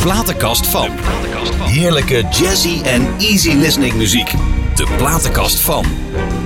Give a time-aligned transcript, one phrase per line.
[0.00, 0.90] platenkast van.
[1.60, 4.30] Heerlijke jazzy en easy listening muziek.
[4.74, 5.84] De platenkast van.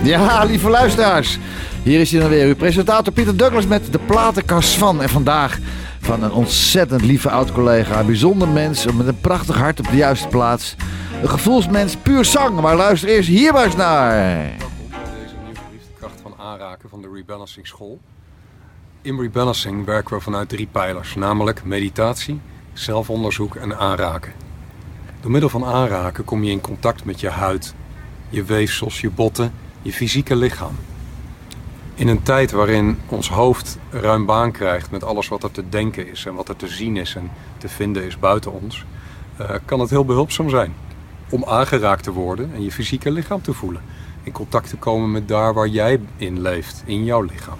[0.02, 1.38] Ja, lieve luisteraars.
[1.82, 5.02] Hier is hij dan weer, uw presentator Pieter Douglas met de platenkast van.
[5.02, 5.58] En vandaag
[6.00, 8.00] van een ontzettend lieve oud-collega.
[8.00, 10.76] Een bijzonder mens met een prachtig hart op de juiste plaats.
[11.22, 12.60] Een gevoelsmens, puur zang.
[12.60, 14.34] Maar luister eerst hier maar eens naar.
[14.34, 18.00] Deze nieuwgeliefde kracht van aanraken van de rebalancing school.
[19.02, 22.40] In rebalancing werken we vanuit drie pijlers, namelijk meditatie,
[22.74, 24.32] zelfonderzoek en aanraken.
[25.20, 27.74] Door middel van aanraken kom je in contact met je huid,
[28.28, 30.76] je weefsels, je botten, je fysieke lichaam.
[31.94, 36.10] In een tijd waarin ons hoofd ruim baan krijgt met alles wat er te denken
[36.10, 38.84] is en wat er te zien is en te vinden is buiten ons,
[39.36, 40.74] eh, kan het heel behulpzaam zijn
[41.30, 43.82] om aangeraakt te worden en je fysieke lichaam te voelen.
[44.22, 47.58] In contact te komen met daar waar jij in leeft, in jouw lichaam.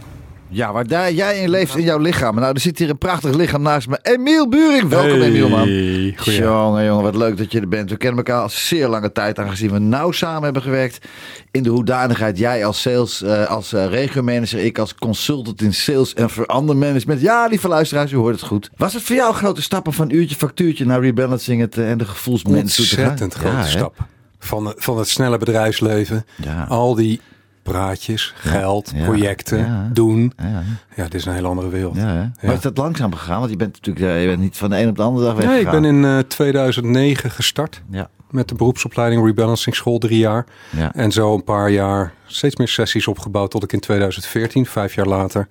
[0.55, 2.35] Ja, waar daar jij in leeft in jouw lichaam.
[2.35, 3.99] Nou, er zit hier een prachtig lichaam naast me.
[4.03, 4.89] Emiel Buring.
[4.89, 5.61] Welkom Emiel, man.
[5.61, 6.15] goeie.
[6.43, 7.91] Jongen, jongen, wat leuk dat je er bent.
[7.91, 11.07] We kennen elkaar al zeer lange tijd, aangezien we nauw samen hebben gewerkt.
[11.51, 16.15] In de hoedanigheid, jij als sales, eh, als uh, regiomanager, ik als consultant in sales
[16.15, 17.21] en verandermanagement.
[17.21, 18.71] Ja, lieve luisteraars, u hoort het goed.
[18.77, 22.05] Was het voor jou grote stappen van uurtje factuurtje naar rebalancing het, eh, en de
[22.05, 23.11] gevoelsmens toe te gaan?
[23.11, 23.69] Ontzettend grote Ja, hè?
[23.69, 23.97] stap.
[24.39, 26.65] Van, van het snelle bedrijfsleven, Ja.
[26.69, 27.21] al die
[27.65, 29.89] praatjes, geld, ja, projecten, ja.
[29.93, 30.33] doen.
[30.37, 30.63] Ja,
[30.97, 31.97] Ja, dit is een hele andere wereld.
[31.97, 33.39] Maar is dat langzaam gegaan?
[33.39, 35.37] Want je bent natuurlijk eh, je bent niet van de een op de andere dag
[35.37, 35.75] Nee, weggegaan.
[35.75, 40.47] ik ben in eh, 2009 gestart Ja, met de beroepsopleiding Rebalancing School drie jaar.
[40.71, 40.93] ja.
[40.95, 45.07] En zo een paar jaar steeds meer sessies opgebouwd tot ik in 2014, vijf jaar
[45.07, 45.49] later,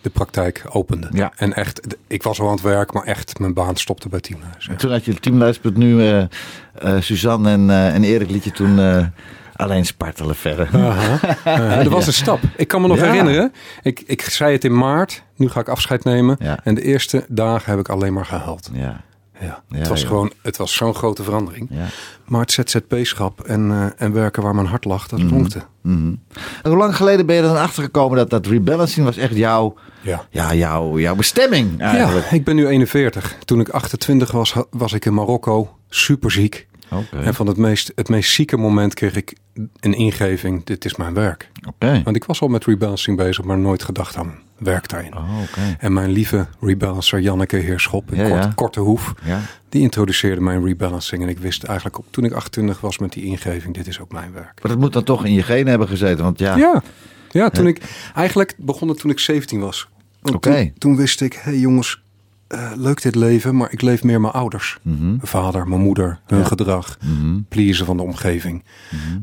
[0.00, 1.08] de praktijk opende.
[1.12, 1.32] Ja.
[1.36, 4.68] En echt, ik was al aan het werk, maar echt mijn baan stopte bij Teamhuis.
[4.68, 6.22] En toen had je teamluisterpunt nu eh
[6.74, 9.06] eh, Suzanne en, eh, en Erik liet je toen eh,
[9.56, 10.68] alleen spartelen verder.
[11.44, 12.40] Ja, dat was een stap.
[12.56, 13.04] Ik kan me nog Ja.
[13.04, 13.52] herinneren.
[13.82, 15.22] Ik, ik zei het in maart.
[15.36, 16.36] Nu ga ik afscheid nemen.
[16.38, 16.58] Ja.
[16.64, 18.70] En de eerste dagen heb ik alleen maar gehuild.
[18.72, 19.00] Ja,
[19.40, 19.62] Ja.
[19.68, 21.68] Het was gewoon, het was zo'n grote verandering.
[21.70, 21.86] ja.
[22.24, 25.18] Maar het ZZP-schap en, eh, en werken waar mijn hart lag, dat.
[25.20, 25.44] Mhm.
[25.82, 26.20] En
[26.62, 29.74] hoe lang geleden ben je er dan achter gekomen dat dat rebalancing was echt jouw,
[30.00, 30.26] Ja.
[30.30, 32.26] ja, jouw, jouw bestemming eigenlijk?
[32.30, 33.36] Ja, ik ben nu 41.
[33.44, 36.66] Toen ik 28 was, was ik in Marokko, super ziek.
[37.10, 39.36] En van het meest, het meest zieke moment kreeg ik
[39.80, 41.50] een ingeving, dit is mijn werk.
[41.68, 42.00] oké.
[42.04, 45.16] Want ik was al met rebalancing bezig, maar nooit gedacht aan werk daarin.
[45.16, 45.76] Oh, oké.
[45.78, 48.52] En mijn lieve rebalancer Janneke Heerschop in Ja, kort, ja.
[48.54, 51.22] Korte Hoef, Ja, die introduceerde mijn rebalancing.
[51.22, 54.12] En ik wist eigenlijk op, toen ik 28 was met die ingeving, dit is ook
[54.12, 54.62] mijn werk.
[54.62, 56.82] maar dat moet dan toch in je genen hebben gezeten, want ja, Ja,
[57.30, 57.80] ja toen ik
[58.14, 59.88] eigenlijk begon het toen ik 17 was.
[60.22, 60.54] Oké.
[60.54, 62.02] Toen, toen wist ik, hé hey jongens,
[62.54, 64.78] eh, leuk dit leven, maar ik leef meer mijn ouders.
[64.82, 65.06] Mhm.
[65.06, 66.44] Mijn vader, mijn moeder, hun Ja.
[66.44, 67.38] gedrag, Mhm.
[67.48, 68.64] pleasen van de omgeving.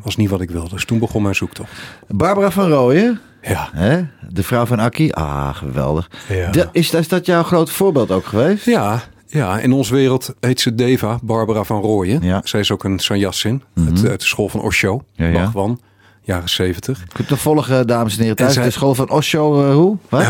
[0.03, 0.69] Was niet wat ik wilde.
[0.69, 1.71] Dus toen begon mijn zoektocht.
[2.07, 3.69] Barbara van Rooyen, Ja.
[3.73, 4.01] hè?
[4.29, 6.09] de vrouw van Akkie, ah, geweldig.
[6.29, 6.51] Ja.
[6.51, 8.65] De- is, is dat jouw grote voorbeeld ook geweest?
[8.65, 12.21] Ja, ja, in onze wereld heet ze Deva, Barbara van Rooyen.
[12.21, 12.41] Ja.
[12.43, 15.31] Zij is ook een sanyassin uit, uit de school van Osho, Ja, ja.
[15.31, 15.79] Bhagwan,
[16.21, 17.03] jaren 70.
[17.13, 18.53] Kunt te volgen, dames en heren, thuis.
[18.53, 19.97] zij- De school van Osho, eh, hoe?
[20.09, 20.21] Wat?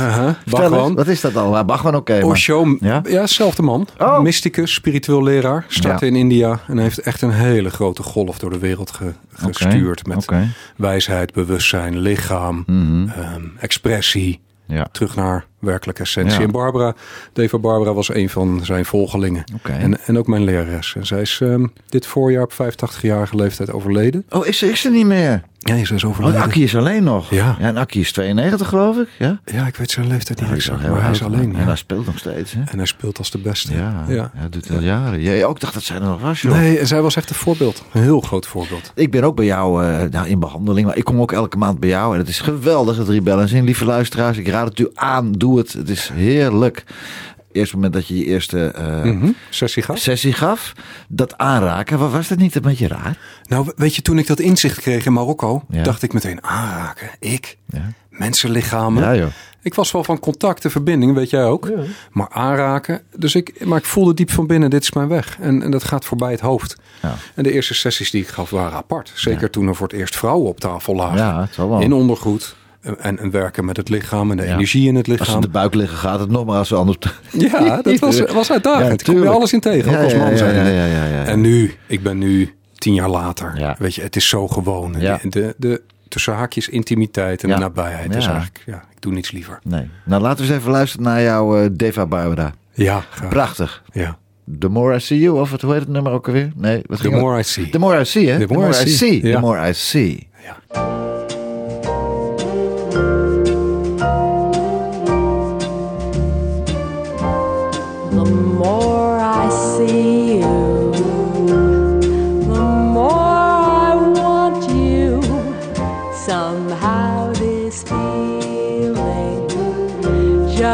[0.45, 0.95] Bhagwan.
[0.95, 1.53] Wat is dat al?
[1.53, 2.13] Ja, Bhagwan, oké.
[2.13, 3.01] maar- Osho, Ja?
[3.09, 3.87] ja, zelfde man.
[3.97, 4.19] Oh.
[4.19, 5.65] Mysticus, spiritueel leraar.
[5.67, 6.11] Startte Ja.
[6.11, 10.07] in India en heeft echt een hele grote golf door de wereld ge- gestuurd.
[10.07, 10.27] Met
[10.75, 13.07] wijsheid, bewustzijn, lichaam, Mhm.
[13.09, 14.41] ehm, expressie.
[14.65, 14.87] Ja.
[14.91, 16.39] Terug naar werkelijke essentie.
[16.39, 16.45] Ja.
[16.45, 16.95] En Barbara,
[17.33, 19.43] Deva Barbara was een van zijn volgelingen.
[19.61, 20.95] En, en ook mijn lerares.
[20.95, 24.25] En zij is ehm, dit voorjaar op 85-jarige leeftijd overleden.
[24.29, 25.41] Oh, is ze, is ze niet meer?
[25.63, 26.41] Ja, ze is Oh, overleden.
[26.41, 27.29] Akkie is alleen nog.
[27.29, 27.55] Ja.
[27.59, 29.07] en Akkie is 92, geloof ik.
[29.19, 31.55] Ja, Ja, ik weet zijn leeftijd niet Ja, exact, maar hij is alleen.
[31.55, 32.61] En hij speelt nog steeds, hè?
[32.65, 33.73] En hij speelt als de beste.
[33.73, 34.31] Ja, ja.
[34.41, 35.21] dat doet al jaren.
[35.21, 36.53] Jij ook dacht dat zij er nog was, joh.
[36.53, 37.83] Nee, en zij was echt een voorbeeld.
[37.93, 38.91] Een heel groot voorbeeld.
[38.95, 41.79] Ik ben ook bij jou eh, nou, in behandeling, maar ik kom ook elke maand
[41.79, 42.13] bij jou.
[42.13, 43.65] En het is geweldig, het rebalancing.
[43.65, 45.31] Lieve luisteraars, ik raad het u aan.
[45.31, 45.73] Doe het.
[45.73, 46.83] Het is heerlijk.
[47.51, 49.31] Eerst moment dat je je eerste eh, Mhm.
[49.49, 49.97] Sessie gaf.
[49.97, 50.73] sessie gaf,
[51.07, 53.17] dat aanraken, wa- was dat niet een beetje raar?
[53.47, 55.83] Nou, weet je, toen ik dat inzicht kreeg in Marokko, Ja.
[55.83, 57.09] dacht ik meteen aanraken.
[57.19, 59.03] Ik, Ja, mensenlichamen.
[59.03, 59.27] ja joh.
[59.63, 61.71] Ik was wel van contact en verbinding, weet jij ook.
[62.11, 63.01] Maar aanraken.
[63.15, 65.37] Dus ik, maar ik voelde diep van binnen, dit is mijn weg.
[65.41, 66.75] En, en dat gaat voorbij het hoofd.
[67.01, 67.15] Ja.
[67.35, 69.11] En de eerste sessies die ik gaf waren apart.
[69.15, 71.49] Zeker toen er voor het eerst vrouwen op tafel lagen.
[71.81, 72.55] In ondergoed.
[72.81, 74.53] En, en werken met het lichaam en de Ja.
[74.53, 75.35] energie in het Als ze lichaam.
[75.35, 76.97] in de buik liggen, gaat het nog maar als ze anders.
[77.31, 78.85] Ja, dat was, was uitdagend.
[78.87, 80.55] Ja, ik kom je alles in tegen, Ja, ook als ja, man ja, zijn.
[80.55, 81.23] ja, ja, ja, ja.
[81.25, 83.53] En nu, ik ben nu tien jaar later.
[83.57, 83.75] Ja.
[83.79, 84.95] Weet je, het is zo gewoon.
[84.99, 85.19] Ja.
[85.21, 87.57] De, de, de tussen haakjes intimiteit en Ja.
[87.59, 88.31] nabijheid is Ja.
[88.31, 89.59] eigenlijk, ja, ik doe niets liever.
[89.63, 89.89] Nee.
[90.05, 92.53] Nou, laten we eens even luisteren naar jouw eh, Deva Barbara.
[92.73, 93.29] Ja, graag.
[93.29, 93.83] Prachtig.
[93.91, 94.17] Ja.
[94.59, 96.51] The More I See You, of wat, hoe heet het nummer ook alweer?
[96.55, 97.23] Nee, wat The ging het?
[97.23, 97.69] more I see.
[97.69, 98.45] The More I See, hè?
[98.45, 99.19] The more I see.
[99.21, 99.39] The Ja.
[99.39, 100.27] More I See.
[100.43, 100.57] Ja.
[100.67, 100.90] The more I see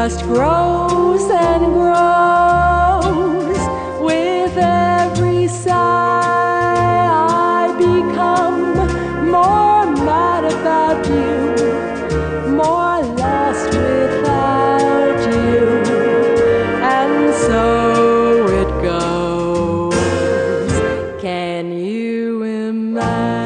[0.10, 3.60] just grows and grows
[4.00, 5.74] with every sigh.
[7.12, 8.78] I become
[9.30, 15.60] more mad about you, more lost without you,
[16.96, 19.92] and so it goes.
[21.22, 23.37] Can you imagine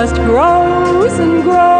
[0.00, 1.77] just grows and grows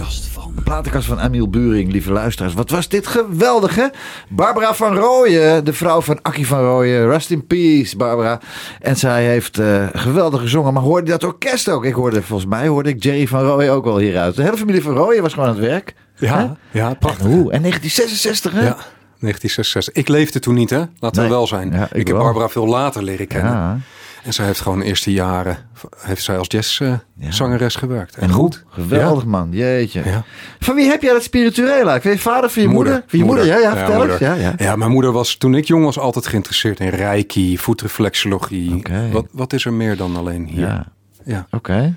[0.00, 0.52] platenkast van.
[0.56, 2.54] De platenkast van Emiel Buring, lieve luisteraars.
[2.54, 3.86] Wat was dit geweldig, hè?
[4.28, 7.08] Barbara van Rooyen, de vrouw van Akkie van Rooyen.
[7.08, 8.40] Rest in peace, Barbara.
[8.80, 10.72] En zij heeft eh, geweldig gezongen.
[10.72, 11.84] Maar hoorde je dat orkest ook?
[11.84, 14.36] Ik hoorde, volgens mij hoorde ik Jerry van Rooyen ook wel hieruit.
[14.36, 15.94] De hele familie van Rooyen was gewoon aan het werk.
[16.16, 17.24] Ja, ja prachtig.
[17.24, 17.52] En, hoe?
[17.52, 18.58] en 1966, hè?
[18.58, 18.76] Ja,
[19.20, 19.94] 1966.
[19.94, 20.82] Ik leefde toen niet, hè?
[20.98, 21.30] Laten Nee.
[21.30, 21.70] we wel zijn.
[21.72, 22.16] Ja, ik, ik heb.
[22.16, 23.52] Barbara veel later leren kennen.
[23.52, 23.78] Ja.
[24.22, 25.58] En zij heeft gewoon de eerste jaren
[25.96, 28.16] heeft zij als jazzzangeres gewerkt.
[28.16, 28.64] En, En goed.
[28.68, 29.48] Geweldig, man.
[29.50, 30.02] Jeetje.
[30.04, 30.24] Ja.
[30.58, 32.00] Van wie heb jij dat spirituele?
[32.00, 33.04] Van je vader, van je moeder?
[33.06, 34.18] Van je moeder, ja, ja, vertel eens.
[34.18, 34.52] Ja, ja.
[34.56, 38.82] ja, mijn moeder was toen ik jong was altijd geïnteresseerd in reiki, voetreflexologie.
[39.12, 40.66] Wat, wat is er meer dan alleen hier?
[40.66, 40.86] Ja.
[41.24, 41.46] Ja.
[41.50, 41.94] Oké.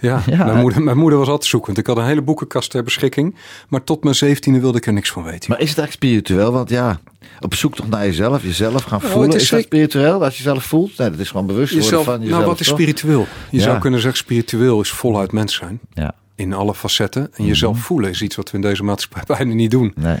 [0.00, 0.44] Ja, Ja.
[0.44, 1.78] Mijn, moeder, mijn moeder was altijd zoekend.
[1.78, 3.34] Ik had een hele boekenkast ter beschikking.
[3.68, 5.50] Maar tot mijn zeventiende wilde ik er niks van weten.
[5.50, 6.52] Maar is het eigenlijk spiritueel?
[6.52, 7.00] Want ja,
[7.40, 9.30] op zoek toch naar jezelf, jezelf gaan Nou, voelen.
[9.30, 10.98] het is, is dat spiritueel als je zelf voelt?
[10.98, 12.30] Nee, dat is gewoon bewust worden van jezelf.
[12.30, 13.26] nou, wat is spiritueel?
[13.50, 13.62] Je Ja.
[13.64, 15.80] zou kunnen zeggen, spiritueel is voluit mens zijn.
[15.92, 17.30] Ja, In alle facetten.
[17.34, 19.92] En jezelf voelen is iets wat we in deze maatschappij bijna niet doen.
[19.96, 20.16] nee.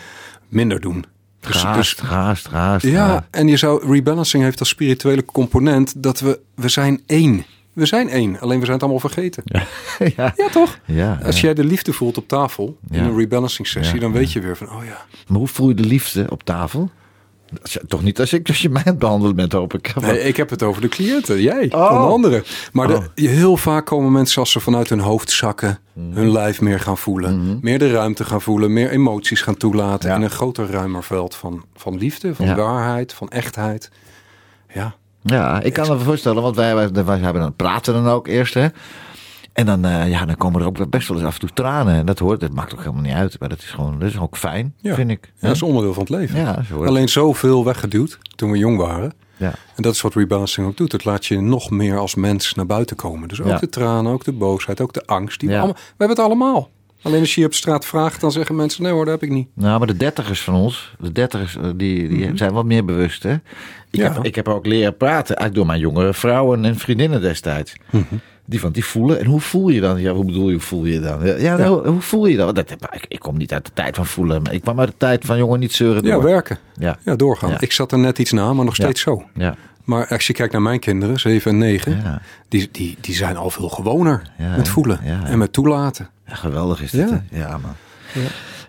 [0.48, 1.04] Minder doen.
[1.40, 2.84] Dus- Gehaast, dus- gehaast, gehaast.
[2.86, 7.44] ja, en je zou, rebalancing heeft als spirituele component dat we, we zijn één.
[7.74, 9.42] We zijn één, alleen we zijn het allemaal vergeten.
[9.44, 9.62] ja.
[10.16, 10.32] ja.
[10.36, 10.78] Ja, toch?
[10.84, 14.40] ja, Als jij de liefde voelt op tafel in een rebalancing sessie, dan weet je
[14.40, 15.04] weer van, oh ja.
[15.26, 16.90] Maar hoe voel je de liefde op tafel?
[17.88, 19.94] Toch niet als, ik, als je mij aan het behandelen bent, hoop ik.
[20.00, 21.90] Nee, ik heb het over de cliënten, jij, Oh.
[21.90, 22.44] onder andere.
[22.72, 23.04] Maar Oh.
[23.14, 26.14] heel vaak komen mensen als ze vanuit hun hoofd zakken, Mhm.
[26.16, 30.16] hun lijf meer gaan voelen, meer de ruimte gaan voelen, meer emoties gaan toelaten Ja.
[30.16, 32.54] in een groter, ruimer veld van, van liefde, van Ja.
[32.54, 33.90] waarheid, van echtheid.
[34.74, 34.94] Ja,
[35.26, 38.54] Ja, ik kan me voorstellen, want wij, wij, wij hebben dan praten dan ook eerst,
[38.54, 38.66] hè.
[39.52, 41.94] En dan, eh, ja, dan komen er ook best wel eens af en toe tranen.
[41.94, 43.36] En dat hoort, dat maakt ook helemaal niet uit.
[43.40, 44.94] Maar dat is gewoon, dat is ook fijn, Ja.
[44.94, 45.32] vind ik.
[45.34, 46.40] ja, dat is onderdeel van het leven.
[46.40, 49.12] Ja, zo Alleen zoveel weggeduwd toen we jong waren.
[49.36, 49.52] Ja.
[49.74, 50.92] En dat is wat rebalancing ook doet.
[50.92, 53.28] Het laat je nog meer als mens naar buiten komen.
[53.28, 53.58] Dus ook Ja.
[53.58, 55.40] de tranen, ook de boosheid, ook de angst.
[55.40, 56.68] Die we, allemaal, we hebben het allemaal.
[57.04, 58.82] Alleen als je je op straat vraagt, dan zeggen mensen...
[58.82, 59.48] nee hoor, dat heb ik niet.
[59.54, 63.22] Nou, maar de dertigers van ons, de dertigers, eh, die, die zijn wat meer bewust,
[63.22, 63.32] hè.
[63.32, 63.40] Ik,
[63.90, 64.02] Mhm.
[64.02, 64.12] Ja.
[64.12, 67.74] heb, ik heb ook leren praten, eigenlijk door mijn jongere vrouwen en vriendinnen destijds.
[67.90, 68.02] Mhm.
[68.46, 69.18] Die van, die voelen.
[69.20, 70.00] En hoe voel je dan?
[70.00, 71.26] Ja, hoe bedoel je, hoe voel je dan?
[71.26, 72.54] Ja, ja, Hoe, hoe voel je dan?
[72.54, 74.42] Dat, ik, ik kom niet uit de tijd van voelen.
[74.42, 76.22] Maar ik kwam uit de tijd van, jongen, niet zeuren Ja, door.
[76.22, 76.58] werken.
[76.78, 77.50] Ja, Ja, doorgaan.
[77.50, 77.60] Ja.
[77.60, 78.84] Ik zat er net iets na, maar nog Ja.
[78.84, 79.22] steeds zo.
[79.34, 82.00] ja, Maar als je kijkt naar mijn kinderen, 7 en 9...
[82.04, 82.20] ja.
[82.48, 85.24] Die, die, die zijn al veel gewoner Ja, met voelen ja, ja.
[85.26, 86.08] en met toelaten.
[86.26, 87.24] Ja, geweldig is dit, Ja.
[87.30, 87.38] hè?
[87.38, 87.74] Ja, man.
[88.12, 88.20] Ja.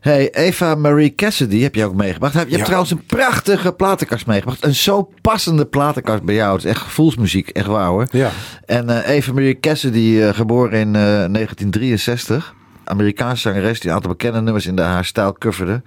[0.01, 2.33] Hey, Eva Marie Cassidy heb je ook meegebracht.
[2.33, 2.63] Je hebt Ja.
[2.63, 4.63] trouwens een prachtige platenkast meegebracht.
[4.63, 6.55] Een zo passende platenkast bij jou.
[6.55, 8.07] Het is echt gevoelsmuziek, echt waar hoor.
[8.11, 8.29] Ja.
[8.65, 12.53] En eh, Eva Marie Cassidy, eh, geboren in eh, 1963.
[12.83, 15.81] Amerikaanse zangeres die een aantal bekende nummers in de haar stijl coverde.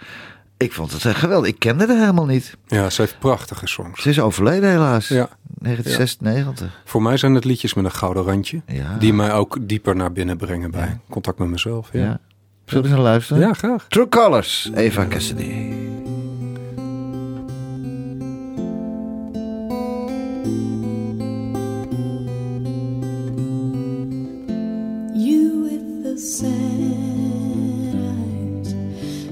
[0.58, 1.48] Ik vond het echt geweldig.
[1.50, 2.56] Ik kende haar helemaal niet.
[2.66, 4.02] ja, ze heeft prachtige songs.
[4.02, 5.08] Ze is overleden helaas.
[5.08, 5.28] Ja.
[5.58, 6.82] 1996.
[6.84, 8.62] Voor mij zijn het liedjes met een gouden randje.
[8.66, 8.96] Ja.
[8.98, 11.88] Die mij ook dieper naar binnen brengen bij contact met mezelf.
[11.92, 12.00] Ja.
[12.00, 12.20] Ja,
[12.64, 13.42] Zullen we eens naar luisteren?
[13.42, 13.86] ja graag.
[13.88, 15.72] True Colors, Eva Cassidy.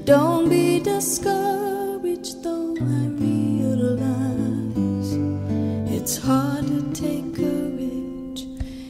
[0.07, 5.11] Don't be discouraged, though I realize
[5.91, 8.43] it's hard to take courage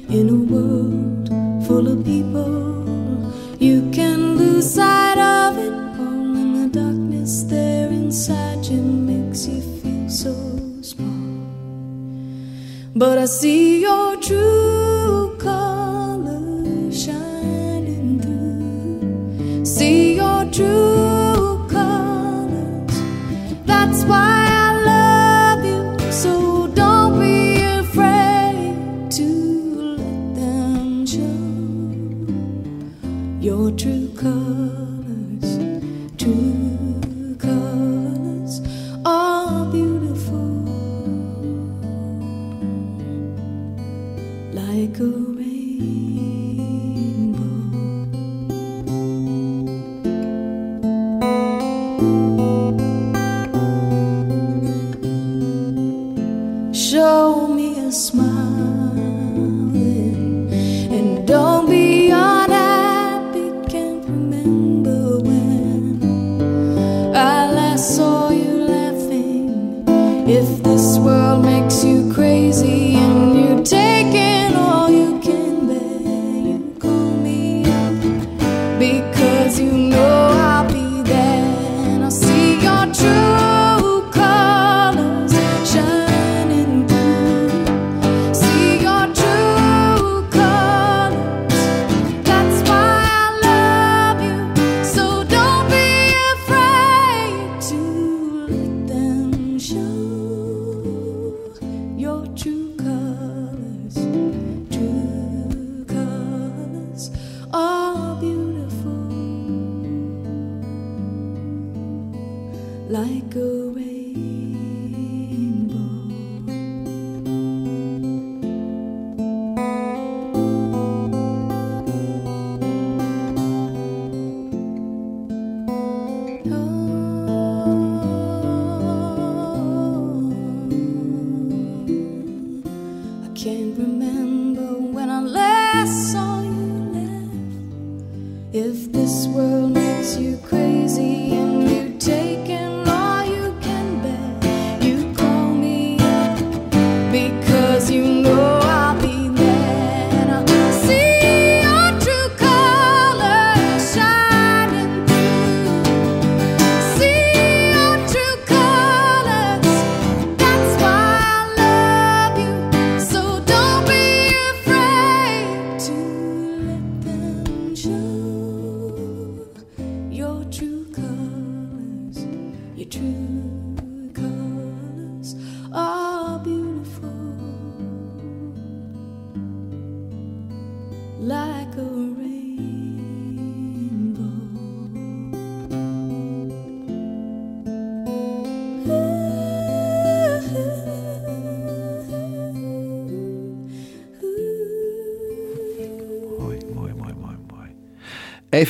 [0.09, 1.29] in a world
[1.65, 3.25] full of people.
[3.57, 9.61] You can lose sight of it all, in the darkness there inside you makes you
[9.81, 10.35] feel so
[10.83, 11.47] small.
[12.95, 19.65] But I see your true colors shining through.
[19.65, 20.86] See your true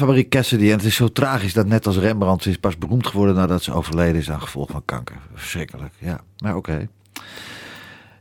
[0.05, 0.65] Marie Cassidy.
[0.65, 3.73] En het is zo tragisch dat net als Rembrandt is pas beroemd geworden nadat ze
[3.73, 5.15] overleden is aan gevolg van kanker.
[5.35, 6.19] Verschrikkelijk, ja.
[6.37, 6.87] Maar oké.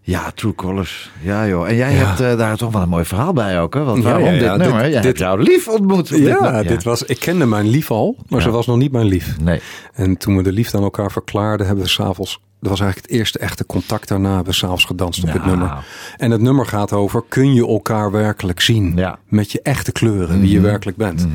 [0.00, 1.10] Ja, True Colors.
[1.20, 1.68] Ja joh.
[1.68, 1.96] En jij Ja.
[2.06, 3.84] hebt eh, daar toch wel een mooi verhaal bij ook hè?
[3.84, 4.66] Want waarom ja, dit nummer?
[4.66, 6.08] dit- jij dit- hebt jouw lief ontmoet.
[6.08, 9.06] dit Ja, dit was, ik kende mijn lief al, maar ze was nog niet mijn
[9.06, 9.40] lief.
[9.40, 9.60] Nee.
[9.92, 12.40] En toen we de liefde aan elkaar verklaarden, hebben we s'avonds...
[12.60, 14.28] Dat was eigenlijk het eerste echte contact daarna.
[14.28, 15.84] Hebben we s'avonds gedanst op het nummer.
[16.16, 18.96] En het nummer gaat over, kun je elkaar werkelijk zien?
[18.96, 19.10] Ja.
[19.10, 19.36] Mhm.
[19.36, 21.26] Met je echte kleuren, wie je werkelijk bent.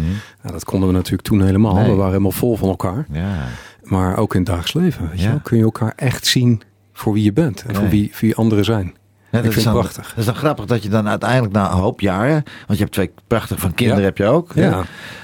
[0.42, 1.74] Nou, dat konden we natuurlijk toen helemaal.
[1.74, 1.90] Nee.
[1.90, 3.06] We waren helemaal vol van elkaar.
[3.12, 3.48] Ja.
[3.84, 5.10] Maar ook in het dagelijks leven.
[5.10, 5.40] Weet je wel?
[5.44, 6.62] Kun je elkaar echt zien
[6.94, 7.64] voor wie je bent.
[7.68, 8.94] En voor wie, wie anderen zijn.
[9.32, 10.08] Dat, vind is het dan, prachtig.
[10.08, 12.92] dat is dan grappig dat je dan uiteindelijk na een hoop jaren, want je hebt
[12.92, 14.54] twee prachtige van kinderen heb je ook,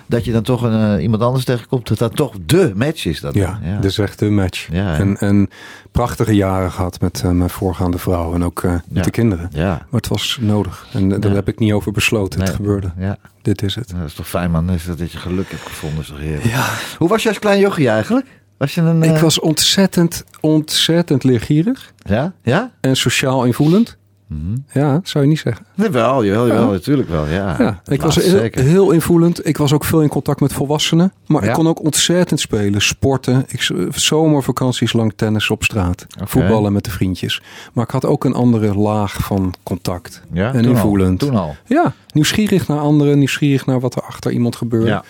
[0.05, 3.19] dat je dan toch een, eh, iemand anders tegenkomt, dat dat toch de match is.
[3.19, 4.69] Dat Ja, dat is echt een match.
[4.71, 5.49] En, en
[5.91, 9.49] prachtige jaren gehad met eh, mijn voorgaande vrouw en ook eh, met de kinderen.
[9.51, 9.69] ja.
[9.69, 10.87] Maar het was nodig.
[10.93, 12.39] En daar heb ik niet over besloten.
[12.39, 12.91] Het gebeurde.
[12.97, 13.89] Ja, Dit is het.
[13.89, 16.43] dat is toch fijn man, dat, je geluk hebt gevonden, is toch heerlijk.
[16.43, 16.65] Ja.
[16.97, 18.25] Hoe was je als klein jochie eigenlijk?
[18.57, 19.03] Was je een...
[19.03, 21.93] Ik eh, was ontzettend, ontzettend leergierig.
[21.97, 22.33] Ja?
[22.41, 22.71] Ja?
[22.79, 23.97] En sociaal invoelend.
[24.27, 24.55] Mhm.
[24.71, 25.65] Ja, zou je niet zeggen.
[25.75, 26.71] Nee, wel, jawel, jawel, Ja.
[26.71, 27.55] natuurlijk wel, ja.
[27.59, 29.47] Ja, ik was heel, invoelend.
[29.47, 31.13] Ik was ook veel in contact met volwassenen.
[31.25, 31.47] Maar Ja.
[31.47, 32.81] ik kon ook ontzettend spelen.
[32.81, 33.45] Sporten.
[33.47, 36.05] Ik, zomervakanties lang tennis op straat.
[36.23, 37.41] Voetballen met de vriendjes.
[37.73, 40.21] Maar ik had ook een andere laag van contact.
[40.33, 41.19] ja, en toen al, invoelend.
[41.19, 41.55] Toen al.
[41.65, 43.17] Ja, nieuwsgierig naar anderen.
[43.17, 45.03] Nieuwsgierig naar wat er achter iemand gebeurde.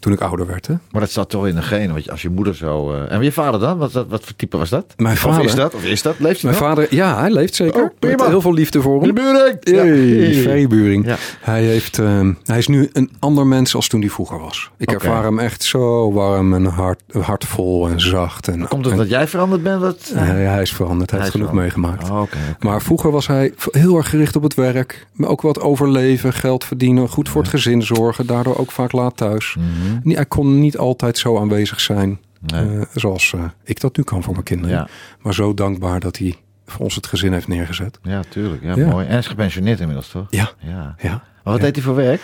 [0.00, 0.06] Ja.
[0.08, 0.66] Toen ik ouder werd.
[0.66, 0.74] Hè.
[0.90, 2.92] Maar dat zat toch in de genen, want als je moeder zo...
[2.92, 3.78] eh, En je vader dan?
[3.78, 4.84] Wat, wat, wat voor type was dat?
[4.96, 5.44] Mijn Of vader.
[5.44, 5.74] is dat?
[5.74, 6.14] Of is dat?
[6.18, 6.72] Leeft hij Mijn nog?
[6.74, 7.82] vader, ja, hij leeft zeker.
[7.82, 8.16] Oh, prima.
[8.16, 9.14] Met heel veel liefde voor De hem.
[9.14, 9.58] buren!
[9.60, 11.06] Hey, Ferry Buring.
[11.06, 11.16] Ja.
[11.40, 14.70] Hij, heeft, ehm, hij is nu een ander mens als toen hij vroeger was.
[14.78, 18.48] Ik ervaar hem echt zo warm en hart, hartvol en zacht.
[18.48, 20.12] En, Komt het en- dat jij veranderd bent?
[20.14, 21.10] Nee, hij is veranderd.
[21.10, 21.76] Hij, Hij heeft genoeg veranderd.
[21.76, 22.10] meegemaakt.
[22.10, 22.22] Oh.
[22.60, 25.06] Maar vroeger was hij heel erg gericht op het werk.
[25.12, 28.26] Maar ook wat overleven, geld verdienen, goed voor het gezin zorgen.
[28.26, 29.56] Daardoor ook vaak laat thuis.
[29.58, 29.89] Mhm.
[30.02, 32.18] Nee, Hij kon niet altijd zo aanwezig zijn.
[32.52, 32.78] Nee.
[32.78, 34.76] eh, zoals eh, ik dat nu kan voor mijn kinderen.
[34.76, 34.88] Ja.
[35.20, 36.34] Maar zo dankbaar dat hij
[36.66, 37.98] voor ons het gezin heeft neergezet.
[38.02, 38.62] Ja, tuurlijk.
[38.62, 38.86] Ja, Ja.
[38.86, 39.06] mooi.
[39.06, 40.26] En is gepensioneerd inmiddels, toch?
[40.30, 40.94] Ja, Ja.
[40.98, 41.22] ja.
[41.44, 42.20] Maar wat deed hij voor werk?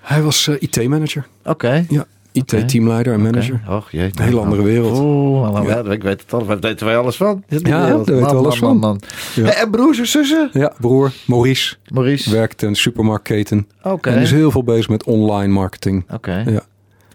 [0.00, 1.26] Hij was eh, IT-manager.
[1.44, 1.84] Oké.
[1.88, 3.60] Ja, IT-teamleider en manager.
[3.68, 4.10] Och, jee.
[4.14, 4.98] Een hele andere wereld.
[4.98, 5.84] Oeh, Ja.
[5.90, 6.46] ik weet het al.
[6.46, 7.42] Daar weten wij alles van.
[7.48, 8.68] Ja, daar weten we alles van.
[8.68, 9.00] man, man.
[9.34, 9.44] Ja.
[9.44, 10.50] Hey, En broers en zussen?
[10.52, 12.30] Ja, broer Maurice Maurice.
[12.30, 13.68] werkt in supermarktketen.
[13.82, 14.10] Oké.
[14.10, 16.04] En is heel veel bezig met online marketing.
[16.12, 16.42] Oké.
[16.46, 16.60] Ja.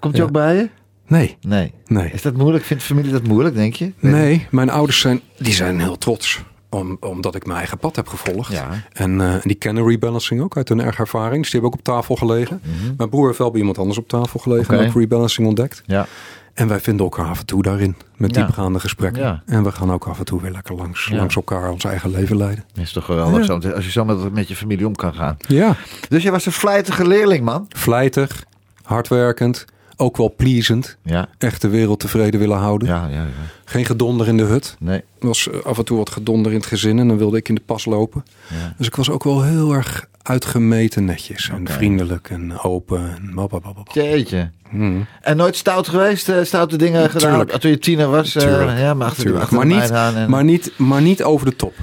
[0.02, 0.28] Komt hij Ja.
[0.28, 0.70] ook bij je?
[1.08, 1.74] Nee, Nee.
[1.88, 2.12] nee.
[2.12, 2.64] Is dat moeilijk?
[2.64, 3.92] Vindt familie dat moeilijk, denk je?
[4.00, 6.42] Nee, mijn ouders zijn, die zijn heel trots.
[6.70, 8.52] Om, omdat ik mijn eigen pad heb gevolgd.
[8.52, 8.70] Ja.
[8.94, 11.42] En eh, die kennen rebalancing ook uit hun erg ervaring.
[11.42, 12.62] Dus die hebben ook op tafel gelegen.
[12.98, 14.64] Mijn broer heeft wel bij iemand anders op tafel gelegen.
[14.66, 14.74] Mhm.
[14.74, 14.84] Oké.
[14.84, 15.84] En ook rebalancing ontdekt.
[15.86, 16.08] Ja.
[16.54, 17.96] En wij vinden elkaar af en toe daarin.
[18.18, 18.46] Met Ja.
[18.46, 19.22] diepgaande gesprekken.
[19.24, 19.44] Ja.
[19.46, 21.16] En we gaan ook af en toe weer lekker langs, Ja.
[21.16, 22.64] langs elkaar ons eigen leven leiden.
[22.76, 25.38] Is toch geweldig zo, als je zo met, met je familie om kan gaan.
[25.48, 25.76] Ja.
[26.10, 27.66] Dus je was een vlijtige leerling, man.
[27.70, 28.44] Vlijtig,
[28.84, 29.66] hardwerkend.
[30.02, 30.98] Ook wel pleasend.
[31.04, 31.28] Ja.
[31.38, 32.88] Echt de wereld tevreden willen houden.
[32.88, 33.28] Ja, ja, ja.
[33.66, 34.76] Geen gedonder in de hut.
[34.80, 34.98] Nee.
[35.20, 37.50] Er was eh, af en toe wat gedonder in het gezin en dan wilde ik
[37.50, 38.24] in de pas lopen.
[38.50, 38.74] Ja.
[38.78, 43.16] Dus ik was ook wel heel erg uitgemeten netjes en vriendelijk en open.
[43.16, 43.92] En bababababa.
[43.94, 44.50] Jeetje.
[44.70, 45.06] Hmm.
[45.22, 46.30] En nooit stout geweest?
[46.30, 47.46] eh, stoute dingen gedaan?
[47.46, 48.36] Toen je tiener was?
[48.36, 48.78] eh, Tuurlijk.
[48.80, 51.74] ja, maar achter, Maar, niet, en- maar, niet, maar niet over de top.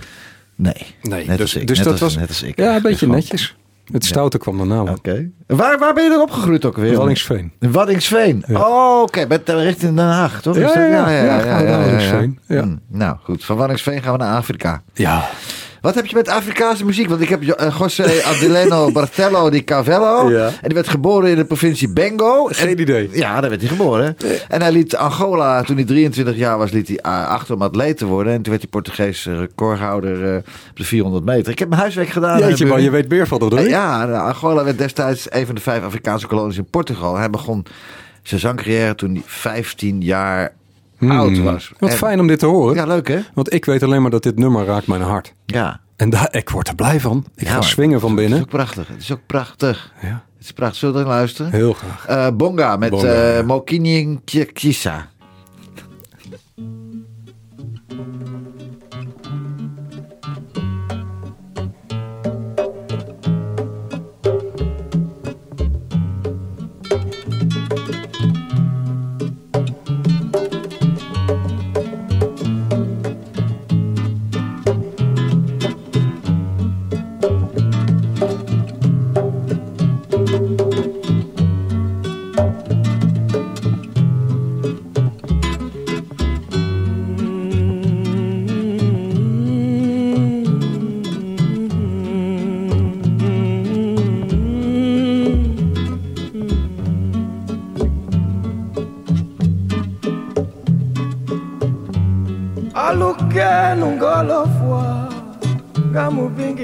[0.54, 0.74] Nee.
[1.02, 1.66] Nee, Net dus, als ik.
[1.66, 2.58] dus net dat als, was net als ik.
[2.58, 3.56] ja, een beetje netjes.
[3.92, 4.80] Het stoute kwam daarna.
[4.82, 5.30] Oké.
[5.46, 6.96] Waar, waar ben je dan opgegroeid ook weer?
[7.58, 8.44] Waddingsveen.
[8.46, 8.58] Ja.
[8.68, 9.24] Oh, oké.
[9.28, 10.56] Met eh, richting Den Haag, toch?
[10.56, 11.60] Ja, ja, ja.
[12.46, 12.62] Ja.
[12.62, 13.44] Hm, Nou, goed.
[13.44, 14.82] Van Waddingsveen gaan we naar Afrika.
[14.94, 15.28] Ja.
[15.88, 17.08] Wat heb je met Afrikaanse muziek?
[17.08, 20.30] Want ik heb uh, José Adeleno Bartelo di Cavello.
[20.30, 20.46] Ja.
[20.46, 22.44] En die werd geboren in de provincie Bengo.
[22.44, 23.08] Geen En- idee.
[23.12, 24.16] Ja, daar werd hij geboren.
[24.48, 27.96] En hij liet Angola, toen hij 23 jaar was, liet hij uh, achter om atleet
[27.96, 28.32] te worden.
[28.32, 30.36] En toen werd hij Portugees eh, recordhouder uh,
[30.70, 31.52] op de 400 meter.
[31.52, 32.38] Ik heb mijn huiswerk gedaan.
[32.38, 33.60] Jeetje, eh, maar je weet meer van dat, hoor.
[33.60, 37.16] Eh, Ja, Angola werd destijds een van de vijf Afrikaanse kolonies in Portugal.
[37.16, 37.64] Hij begon
[38.22, 40.52] zijn zangcarrière toen hij 15 jaar
[41.00, 41.66] oud was.
[41.68, 41.76] Hmm.
[41.78, 42.74] Wat En- fijn om dit te horen.
[42.74, 43.18] Ja, leuk hè?
[43.34, 45.34] Want ik weet alleen maar dat dit nummer raakt mijn hart.
[45.46, 45.80] Ja.
[45.96, 47.24] En daar, ik word er blij van.
[47.34, 48.42] Ik Ja, ga swingen van Het is binnen.
[48.44, 48.88] ook prachtig.
[48.88, 49.92] Het is ook prachtig.
[50.02, 50.78] Ja, Het is prachtig.
[50.78, 51.52] Zullen we luisteren?
[51.52, 52.06] heel graag.
[52.06, 53.42] Eh, Bonga met Bonga, eh ja.
[53.42, 54.18] Mokini
[54.52, 55.06] Kisa.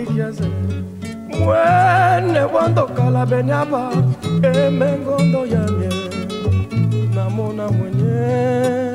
[0.06, 0.48] Kiaze
[1.40, 3.90] mwene wandokala benyaba
[4.42, 5.90] emengondo yamye
[7.14, 8.92] namona mwenye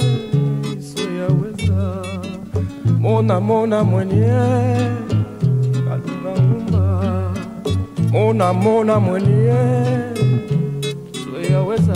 [0.80, 1.82] iso yaweza
[3.00, 4.28] mona mona mwenye
[5.86, 6.84] kalunga ngumba
[8.12, 9.54] mona mona mwenye
[11.14, 11.96] iso yaweza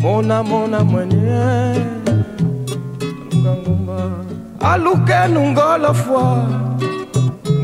[0.00, 1.40] mona mona mwenye
[3.36, 4.10] ngumba
[4.60, 5.14] aluke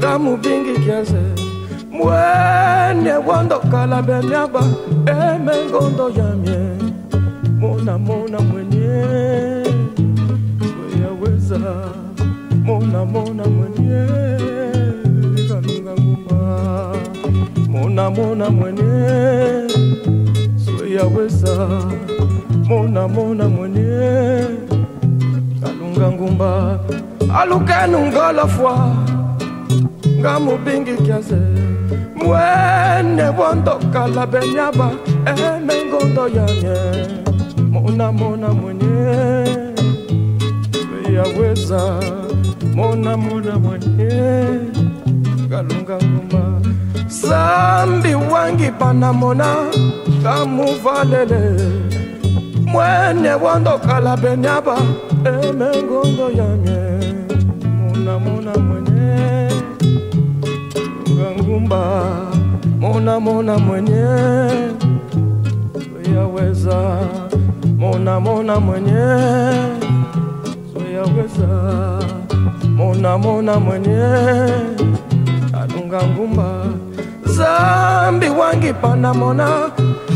[0.08, 1.20] nungolofwa ngamubingi kiaze
[1.90, 4.62] mwene wandokala benyaba
[5.06, 6.58] emengondo yamye
[7.60, 9.04] mona mona mwenye.
[10.80, 11.58] Weyaweza
[12.64, 14.06] mona mona mwenye.
[15.48, 16.40] Kalunga ngumba.
[17.68, 19.68] Mona mona mwenye.
[20.64, 21.68] Sweyaweza
[22.68, 24.44] mona mona mwenye.
[25.62, 26.78] Kalunga ngumba.
[27.40, 27.98] Alukenu
[30.48, 31.36] ngamubingi kiaze
[32.16, 34.90] mwene wondokala benyaba
[35.26, 36.76] eh, emengondo yanye
[37.72, 39.08] mona mona mwenye
[41.14, 41.80] yaweza
[42.74, 44.10] mona mona mwenye
[45.50, 46.42] kalunga ngumba
[47.08, 49.54] sambi wangi panamona
[50.22, 51.42] kamuvalele
[52.66, 54.76] mwene wondokala benyaba
[55.24, 56.80] emengondo yanye
[57.78, 59.47] mona mona mwenye
[61.58, 62.04] ngangumba
[62.80, 64.06] mona mona mwenye.
[66.14, 66.98] Yaweza
[67.78, 69.06] mona mona mwenye.
[70.94, 71.48] Yaweza
[72.76, 74.02] mona mona mwenye.
[75.60, 76.64] Alunga ngumba
[77.26, 79.70] zambi wangi pana mona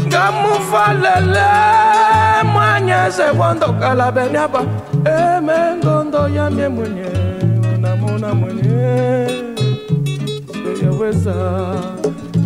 [0.06, 1.48] ngamuvalele
[2.52, 4.62] mwanyeze wandokala benyaba
[5.04, 7.10] emengondo yamye mwenye
[7.62, 9.41] mona mona mwenye
[11.02, 11.34] yaweza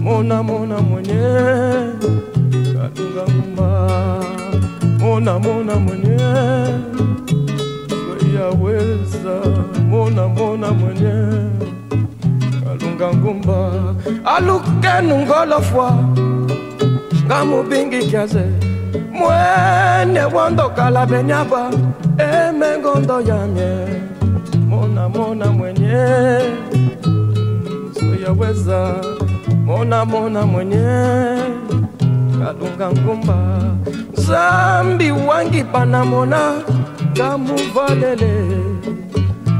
[0.03, 1.23] mona mona mwenye
[2.73, 3.90] kalunga ngumba
[4.99, 6.16] mona mona mwenye
[8.37, 9.35] yaweza
[9.90, 11.12] mona mona mwenye
[12.64, 13.71] kalunga ngumba
[14.25, 15.92] alukenu ngolofwa
[17.27, 18.45] ngamubingi kiaze.
[19.12, 21.71] Mwene wandokala benyaba
[22.19, 23.87] emengondo yamye
[24.69, 26.07] mona mona mwenye
[28.26, 28.94] yaweza
[29.64, 30.82] mona mona mwenye
[32.38, 33.36] kalunga ngumba.
[34.14, 36.52] Zambi wangi panamona
[37.12, 38.32] ngamuvalele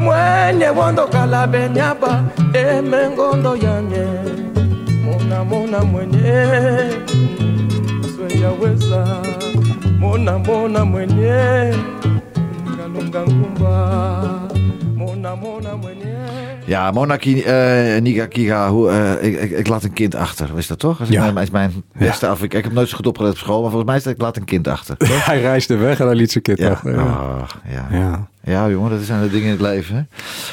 [0.01, 4.07] mwenye wondokala benyaba emengondo yanye
[5.05, 6.37] mona mona mwenye
[8.17, 9.07] sweyaweza
[10.01, 11.75] mona mona mwenye
[12.77, 13.75] kalunga ngumba.
[14.97, 15.96] Mona mona mwenye
[16.67, 20.51] Ja, Monarchie, eh Nika Kiga, hoe, eh, ik, ik, ik laat een kind achter.
[20.57, 21.01] Is dat toch?
[21.01, 21.21] Is Ja.
[21.33, 22.43] mijn, is mijn beste af.
[22.43, 24.21] Ik, ik heb nooit zo goed opgelet op school, maar volgens mij is dat ik
[24.21, 24.97] laat een kind achter.
[25.31, 26.71] Hij reisde weg en hij liet zijn kind Ja.
[26.71, 26.95] achter.
[26.95, 27.01] Ja.
[27.03, 27.87] Ah, ja.
[27.99, 28.29] Ja.
[28.45, 29.97] Ja, jongen, dat zijn de dingen in het leven.
[29.97, 30.03] Hè?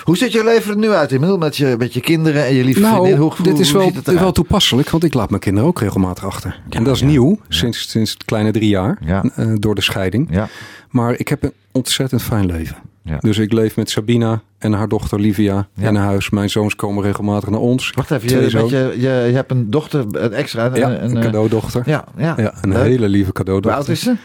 [0.04, 2.64] Hoe ziet je leven er nu uit inmiddels met je, met je kinderen en je
[2.64, 3.18] lieve Nou, vriendin?
[3.18, 6.60] Hoe, dit is wel, wel toepasselijk, want ik laat mijn kinderen ook regelmatig achter.
[6.70, 7.06] en dat is ja.
[7.08, 9.24] nieuw, sinds, sinds het kleine drie jaar, Ja.
[9.36, 10.28] eh, door de scheiding.
[10.32, 10.48] Ja,
[10.90, 12.76] Maar ik heb een ontzettend fijn leven.
[13.04, 13.18] Ja.
[13.20, 15.88] Dus ik leef met Sabina en haar dochter Livia Ja.
[15.88, 16.30] in huis.
[16.30, 17.92] Mijn zoons komen regelmatig naar ons.
[17.96, 18.30] wacht even.
[18.30, 20.66] Je, je, je, je hebt een dochter, een extra.
[20.66, 21.84] Een, ja, een, een eh, cadeaudochter.
[21.86, 22.34] Ja, ja.
[22.38, 22.84] Ja, een Leuk.
[22.84, 23.80] hele lieve Hoe cadeaudochter.
[23.80, 24.16] oud is ze?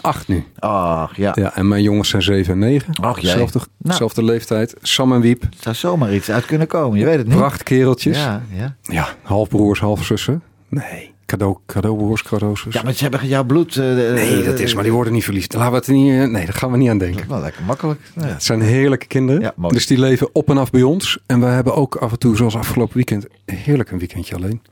[0.00, 0.44] Acht nu.
[0.58, 1.32] Ach, ja.
[1.34, 2.94] Ja, en mijn jongens zijn zeven en negen.
[3.00, 3.30] Ach, jij.
[3.36, 3.96] Zelfde, Nou.
[3.96, 4.74] zelfde leeftijd.
[4.82, 5.42] Sam en Wiep.
[5.42, 6.98] Er zou zomaar iets uit kunnen komen.
[6.98, 7.36] Je weet het niet.
[7.36, 8.16] Prachtkereltjes.
[8.18, 8.42] Ja.
[8.56, 9.08] Ja, ja.
[9.22, 10.42] halfbroers, halfzussen.
[10.68, 12.74] Nee, cadeau, cadeaubroers, cadeauzus.
[12.74, 13.76] ja, maar ze hebben jouw bloed.
[13.76, 15.52] eh, Nee, eh, dat is, maar die worden niet verliefd.
[15.54, 17.28] Laten we het niet, eh, nee, daar gaan we niet aan denken.
[17.28, 18.00] Wel lekker makkelijk.
[18.14, 18.26] Ja.
[18.26, 19.40] Het zijn heerlijke kinderen.
[19.42, 21.18] Ja, dus die leven op en af bij ons.
[21.26, 24.62] En we hebben ook af en toe, zoals afgelopen weekend, heerlijk een weekendje alleen.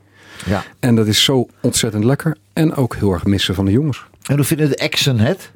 [0.45, 0.63] ja.
[0.79, 2.37] En dat is zo ontzettend lekker.
[2.53, 4.05] En ook heel erg missen van de jongens.
[4.23, 5.51] En hoe vinden de exen het?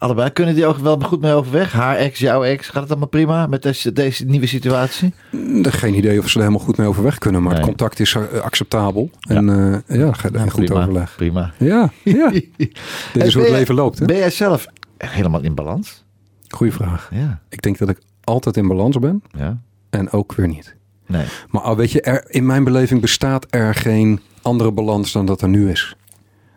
[0.00, 0.30] Allebei.
[0.30, 1.72] Kunnen die ook wel goed mee overweg?
[1.72, 2.68] Haar ex, jouw ex.
[2.68, 5.14] Gaat het allemaal prima met deze, deze nieuwe situatie?
[5.30, 7.42] Mm, Geen idee of ze er helemaal goed mee overweg kunnen.
[7.42, 7.60] Maar Nee.
[7.60, 9.10] het contact is eh, acceptabel.
[9.20, 9.48] En
[9.88, 11.14] eh, ja, gaat goed prima, overleg.
[11.16, 11.52] Prima.
[11.58, 12.30] Ja, ja.
[13.12, 13.98] Dit is hoe het leven loopt.
[13.98, 14.04] Hè?
[14.06, 14.66] Ben jij zelf
[14.98, 16.04] helemaal in balans?
[16.48, 17.08] Goeie vraag.
[17.12, 17.40] Ja.
[17.48, 19.22] Ik denk dat ik altijd in balans ben.
[19.38, 19.58] Ja.
[19.90, 20.74] En ook weer niet.
[21.06, 21.24] Nee.
[21.50, 25.42] Maar al weet je, er, in mijn beleving bestaat er geen andere balans dan dat
[25.42, 25.94] er nu is.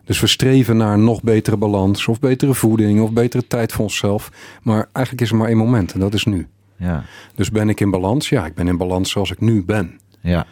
[0.04, 4.30] Dus we streven naar nog betere balans, of betere voeding, of betere tijd voor onszelf.
[4.62, 6.46] Maar eigenlijk is er maar één moment en dat is nu.
[6.76, 7.04] Ja.
[7.34, 8.28] Dus ben ik in balans?
[8.28, 10.00] Ja, ik ben in balans zoals ik nu ben.
[10.20, 10.46] Ja.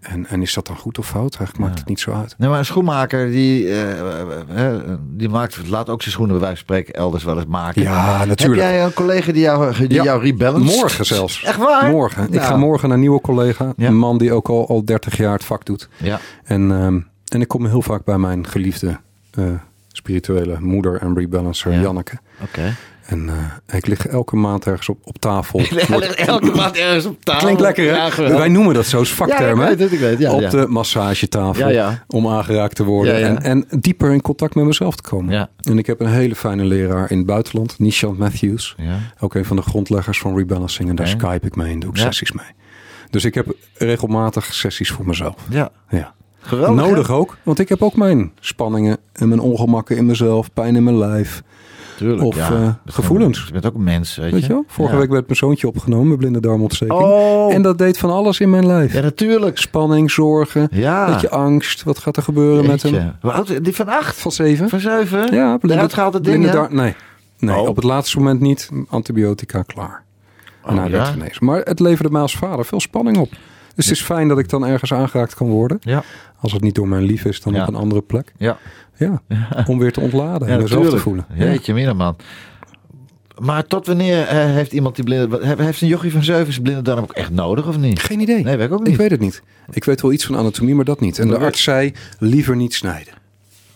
[0.00, 1.36] En, en is dat dan goed of fout?
[1.36, 2.34] Eigenlijk maakt het niet zo uit.
[2.38, 4.80] Nee, maar een schoenmaker die, eh, eh, eh,
[5.16, 7.82] die maakt, laat ook zijn schoenen bij wijze van spreken elders wel eens maken.
[7.82, 8.62] Ja, natuurlijk.
[8.62, 10.58] Heb jij een collega die jou, die Ja, jou?
[10.58, 11.42] Morgen zelfs.
[11.44, 11.90] Echt waar?
[11.90, 12.24] Morgen.
[12.24, 12.42] Ik Nou.
[12.42, 13.72] ga morgen naar een nieuwe collega.
[13.76, 15.88] Een man die ook al, al 30 jaar het vak doet.
[15.96, 16.20] Ja.
[16.44, 18.98] En, ehm, en ik kom heel vaak bij mijn geliefde
[19.34, 19.44] eh,
[19.92, 21.80] spirituele moeder en rebalancer Ja.
[21.80, 22.18] Janneke.
[22.42, 22.74] Oké.
[23.06, 23.28] En
[23.68, 25.60] eh, ik lig elke maand ergens op, op tafel.
[25.88, 27.40] Wordt- Elke maand ergens op tafel.
[27.42, 27.90] Klinkt lekker, hè?
[28.26, 28.36] Ja.
[28.38, 30.18] Wij noemen dat zo, is vakterm, Ja, ik weet ik weet.
[30.18, 31.68] Ja, op de massagetafel.
[32.06, 33.14] Om aangeraakt te worden.
[33.42, 35.32] En, en dieper in contact met mezelf te komen.
[35.62, 37.78] En ik heb een hele fijne leraar in het buitenland.
[37.78, 38.74] Nishant Matthews.
[39.18, 40.88] Ook een van de grondleggers van rebalancing.
[40.88, 42.46] En daar skype ik mee en doe ik sessies mee.
[43.10, 45.36] Dus ik heb regelmatig sessies voor mezelf.
[45.50, 46.14] Ja, Ja.
[46.48, 46.84] Geweldig.
[46.84, 46.90] hè?
[46.90, 50.84] Nodig ook, want ik heb ook mijn spanningen en mijn ongemakken in mezelf, pijn in
[50.84, 51.42] mijn lijf.
[51.96, 52.50] Tuurlijk, Of, ja.
[52.52, 53.44] eh, Je gevoelens.
[53.46, 54.64] Je bent ook een mens, weet, Weet je wel?
[54.66, 55.00] Vorige Ja.
[55.00, 56.98] week werd mijn zoontje opgenomen met blinde darmontsteking.
[57.00, 58.92] Oh, En dat deed van alles in mijn lijf.
[58.92, 59.58] ja, natuurlijk.
[59.58, 61.06] Spanning, zorgen, Ja.
[61.12, 61.82] beetje angst.
[61.82, 63.12] Wat gaat er gebeuren met hem?
[63.20, 64.16] Hoe oud die van acht?
[64.20, 64.68] Van zeven?
[64.68, 65.34] Van zeven?
[65.34, 66.94] Ja, blinde, het ding, blinde Nee,
[67.38, 67.68] nee Oh.
[67.68, 68.70] op het laatste moment niet.
[68.88, 70.02] Antibiotica klaar.
[70.64, 71.12] En Oh, hij werd ja?
[71.12, 71.44] genezen.
[71.44, 73.30] Maar het leverde mij als vader veel spanning op.
[73.78, 75.78] Dus het is fijn dat ik dan ergens aangeraakt kan worden.
[75.80, 76.02] Ja,
[76.40, 77.62] Als het niet door mijn lief is, dan Ja.
[77.62, 78.32] op een andere plek.
[78.36, 78.58] ja.
[78.96, 79.22] Ja,
[79.66, 81.26] om weer te ontladen en mezelf te voelen.
[81.34, 82.16] Jeetje, mina man.
[83.38, 85.54] Maar tot wanneer eh, heeft iemand die blinde...
[85.56, 88.00] Heeft een jochie van zeven zijn blinde darm ook echt nodig of niet?
[88.00, 88.42] Geen idee.
[88.44, 88.96] Nee, weet ik ook Ik niet.
[88.96, 89.42] weet het niet.
[89.70, 91.18] Ik weet wel iets van anatomie, maar dat niet.
[91.18, 93.12] En de arts zei, liever niet snijden.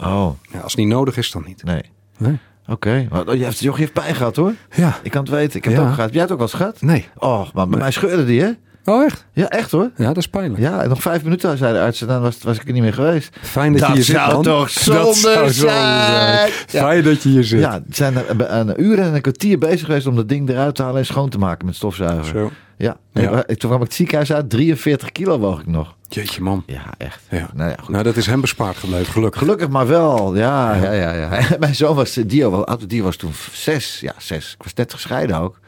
[0.01, 1.65] Oh, Ja, als het niet nodig is, dan niet.
[1.65, 1.83] nee.
[2.19, 2.39] Nee.
[2.69, 3.07] Oké.
[3.11, 4.53] Maar oh, je heeft, jochie heeft pijn gehad hoor.
[4.75, 4.99] Ja.
[5.03, 5.57] Ik kan het weten.
[5.59, 5.79] Ik heb Ja.
[5.79, 6.05] het ook gehad.
[6.05, 6.81] Heb jij het ook wel eens gehad?
[6.81, 7.09] Nee.
[7.19, 8.51] Oh, maar bij mij scheurde die hè?
[8.85, 9.27] Oh, echt?
[9.33, 9.91] Ja, echt hoor.
[9.97, 10.61] Ja, dat is pijnlijk.
[10.61, 12.83] Ja, en nog vijf minuten zei de arts en dan was, was ik er niet
[12.83, 13.37] meer geweest.
[13.43, 14.43] Fijn dat, Dat je hier zit, man.
[14.43, 16.51] toch Dat zonde zou zonde zijn?
[16.67, 16.81] Ja.
[16.81, 17.61] Fijn dat je hier zit.
[17.61, 20.83] Ja, zijn er een, uur en een kwartier bezig geweest om dat ding eruit te
[20.83, 22.25] halen en schoon te maken met stofzuiger.
[22.25, 22.51] Zo.
[22.77, 22.97] Ja.
[23.13, 23.45] Ja.
[23.45, 25.95] En toen kwam ik het ziekenhuis uit, 43 kilo woog ik nog.
[26.09, 26.63] Jeetje, man.
[26.67, 27.21] Ja, echt.
[27.31, 27.51] Ja.
[27.55, 27.89] Nou ja, goed.
[27.89, 29.41] Nou, dat is hem bespaard gebleven, gelukkig.
[29.41, 30.37] Gelukkig maar wel.
[30.37, 31.13] Ja, ja, ja.
[31.13, 31.29] ja,
[31.61, 34.01] Mijn zoon was, Dio, Dio was toen zes.
[34.01, 34.55] Ja, zes.
[34.59, 35.59] Ik was net gescheiden ook.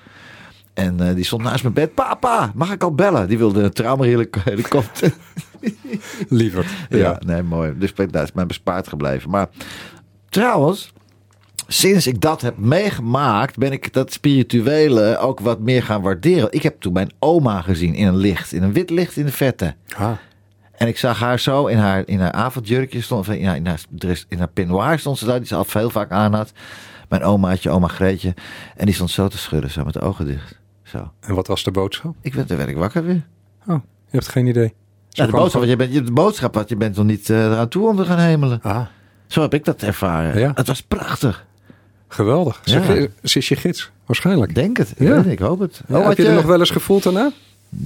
[0.75, 1.95] En eh, die stond naast mijn bed.
[1.95, 3.29] Papa, mag ik al bellen?
[3.29, 5.13] Die wilde een traumahelikopter.
[6.29, 6.67] Liever.
[6.89, 7.79] Ja, nee, mooi.
[7.79, 9.31] Dus dat is mij bespaard gebleven.
[9.31, 9.49] Maar
[10.29, 10.93] trouwens,
[11.67, 16.53] sinds ik dat heb meegemaakt, ben ik dat spirituele ook wat meer gaan waarderen.
[16.53, 19.33] Ik heb toen mijn oma gezien in een licht, in een wit licht in de
[19.33, 19.75] vette.
[19.97, 20.11] Ah,
[20.73, 23.81] En ik zag haar zo in haar, in haar avondjurkje, stond, in, haar, in, haar,
[24.29, 26.53] in haar peignoir stond ze daar, die ze al veel vaak aan had.
[27.09, 28.35] Mijn omaatje, oma Greetje.
[28.77, 30.63] En die stond zo te schudden, zo met de ogen dicht.
[30.99, 31.11] Zo.
[31.21, 32.15] en wat was de boodschap?
[32.21, 33.23] Ik werd, toen werd ik wakker weer.
[33.67, 34.75] Oh, je hebt geen idee.
[35.09, 37.45] Ja, de boodschap, want je bent, je, de boodschap, want je bent nog niet eh,
[37.45, 38.61] eraan toe om te gaan hemelen.
[38.63, 38.81] Ah,
[39.27, 40.39] Zo heb ik dat ervaren.
[40.39, 40.53] Ja.
[40.55, 41.47] Het was prachtig.
[42.09, 42.61] geweldig.
[42.65, 43.07] Ze, Ja.
[43.23, 44.55] ze is je gids, waarschijnlijk.
[44.55, 44.91] Denk het.
[44.91, 45.15] Ik, Ja.
[45.23, 45.83] weet ik hoop het.
[45.89, 47.31] Ja, heb je er nog wel eens gevoeld daarna?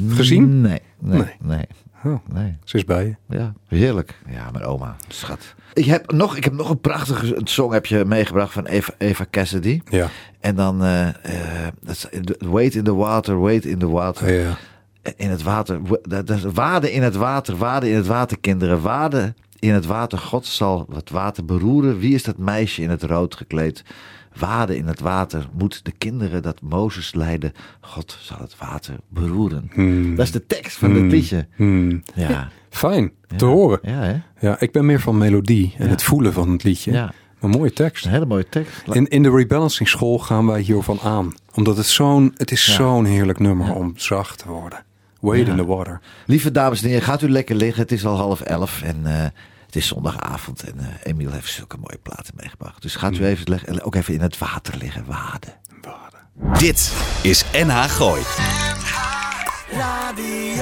[0.08, 0.60] gezien?
[0.60, 0.80] Nee.
[0.98, 1.18] Nee.
[1.18, 1.34] Nee.
[1.42, 1.64] Nee.
[2.04, 2.56] Oh, nee.
[2.64, 3.36] ze is bij je.
[3.36, 4.20] Ja, heerlijk.
[4.28, 4.96] Ja, mijn oma.
[5.08, 5.54] Schat.
[5.72, 9.26] Ik heb nog, ik heb nog een prachtige song heb je meegebracht van Eva, Eva
[9.30, 9.80] Cassidy.
[9.88, 10.08] Ja.
[10.40, 11.72] En dan eh, eh,
[12.38, 14.32] Wait in the water, wait in the water.
[14.32, 14.56] ja.
[15.16, 15.80] In het water.
[16.52, 18.80] Waden in het water, waden in het water, kinderen.
[18.80, 20.18] Waden in het water.
[20.18, 21.98] God zal het water beroeren.
[21.98, 23.84] Wie is dat meisje in het rood gekleed?
[24.38, 25.46] Waden in het water.
[25.52, 27.52] Moet de kinderen dat Mozes leiden.
[27.80, 29.70] God zal het water beroeren.
[29.72, 30.14] Hmm.
[30.16, 31.46] Dat is de tekst van dit liedje.
[31.56, 32.02] Hmm.
[32.14, 32.48] Ja.
[32.70, 33.50] Fijn te Ja.
[33.50, 33.78] horen.
[33.82, 34.16] Ja, hè?
[34.40, 36.92] Ja, ik ben meer van melodie en het voelen van het liedje.
[36.92, 37.12] Ja.
[37.40, 38.04] Een mooie tekst.
[38.04, 38.82] Een hele mooie tekst.
[38.90, 41.34] In, in de rebalancing school gaan wij hiervan aan.
[41.54, 44.84] Omdat het zo'n, het is zo'n heerlijk nummer om zacht te worden.
[45.20, 46.00] Wade in the water.
[46.26, 47.82] Lieve dames en heren, gaat u lekker liggen.
[47.82, 49.24] Het is al half elf en eh,
[49.68, 50.62] het is zondagavond.
[50.62, 52.82] En eh Emiel heeft zulke mooie platen meegebracht.
[52.82, 55.54] Dus gaat u even, leggen- ook even in het water liggen, waden.
[56.58, 58.22] Dit is NH Gooi.
[59.72, 60.54] Wade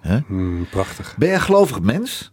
[0.00, 0.18] Hè?
[0.26, 1.14] Hmm, prachtig.
[1.18, 2.32] Ben jij een gelovig mens?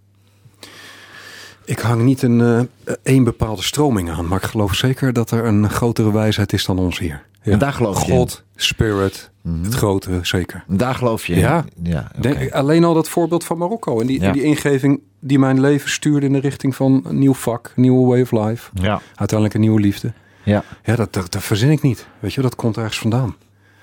[1.65, 5.45] Ik hang niet een eh, één bepaalde stroming aan, maar ik geloof zeker dat er
[5.45, 7.25] een grotere wijsheid is dan ons hier.
[7.41, 7.51] Ja.
[7.51, 8.17] En daar geloof je Mhm.
[8.17, 9.31] God, spirit,
[9.63, 10.63] het grotere, zeker.
[10.67, 11.39] Daar geloof je in?
[11.39, 11.65] Ja.
[11.83, 12.11] ja.
[12.19, 14.31] Denk- alleen al dat voorbeeld van Marokko en die, Ja.
[14.31, 18.21] die ingeving die mijn leven stuurde in de richting van een nieuw vak, nieuwe way
[18.21, 18.69] of life.
[18.73, 19.01] ja.
[19.15, 20.13] Uiteindelijk een nieuwe liefde.
[20.43, 20.63] Ja.
[20.83, 22.07] Ja, dat, dat, dat verzin ik niet.
[22.19, 23.35] Weet je, dat komt ergens vandaan.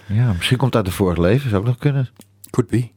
[0.06, 1.48] ja, misschien komt het uit de vorige leven.
[1.50, 2.08] Zou ook nog kunnen.
[2.50, 2.88] Could be.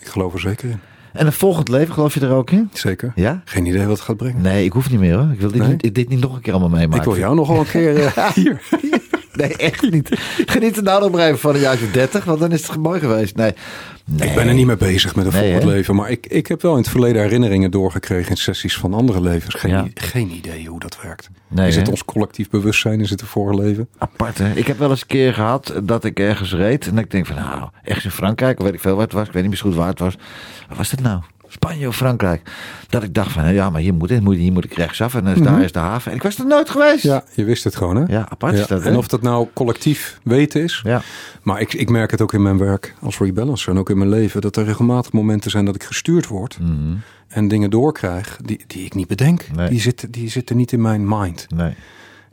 [0.00, 0.80] Ik geloof er zeker in.
[1.12, 2.70] En een volgend leven, geloof je er ook in?
[2.72, 3.12] Zeker.
[3.14, 3.42] Ja?
[3.44, 4.42] Geen idee wat het gaat brengen.
[4.42, 5.32] Nee, ik hoef niet meer hoor.
[5.32, 5.76] Ik wil dit, Nee?
[5.78, 6.98] niet, dit niet nog een keer allemaal meemaken.
[6.98, 8.62] ik wil jou nogal een keer eh, hier.
[9.40, 10.08] Nee, echt niet.
[10.46, 13.00] Geniet er nou nog maar even van de juiste 30, want dan is het mooi
[13.00, 13.36] geweest.
[13.36, 13.52] Nee.
[14.04, 14.28] nee.
[14.28, 15.94] Ik ben er niet mee bezig met een Nee, leven.
[15.94, 19.54] Maar ik, ik heb wel in het verleden herinneringen doorgekregen in sessies van andere levens.
[19.54, 19.86] Geen, Ja.
[19.94, 21.28] geen idee hoe dat werkt.
[21.48, 21.90] Nee, is het hè?
[21.90, 23.00] ons collectief bewustzijn?
[23.00, 23.88] Is het een vorige leven?
[23.98, 24.52] Apart, hè?
[24.52, 26.86] Ik heb wel eens een keer gehad dat ik ergens reed.
[26.86, 29.26] En ik denk van, nou, ergens in Frankrijk, of weet ik veel wat het was.
[29.26, 30.14] Ik weet niet meer goed waar het was.
[30.68, 31.20] Waar was het nou?
[31.54, 32.50] Spanje of Frankrijk?
[32.88, 35.14] Dat ik dacht van, ja, maar hier moet, moet, hier moet ik rechtsaf.
[35.14, 36.10] En is daar is de haven.
[36.10, 37.02] En ik was er nooit geweest.
[37.02, 38.04] Ja, je wist het gewoon hè?
[38.06, 38.90] Ja, apart is dat, hè?
[38.90, 40.80] En of dat nou collectief weten is.
[40.84, 41.02] Ja.
[41.42, 44.10] Maar ik, ik merk het ook in mijn werk als rebalancer en ook in mijn
[44.10, 44.40] leven.
[44.40, 46.58] Dat er regelmatig momenten zijn dat ik gestuurd word.
[47.28, 49.46] En dingen doorkrijg die, die ik niet bedenk.
[49.54, 49.68] Nee.
[49.68, 51.46] Die, zitten, die zitten niet in mijn mind.
[51.54, 51.74] Nee.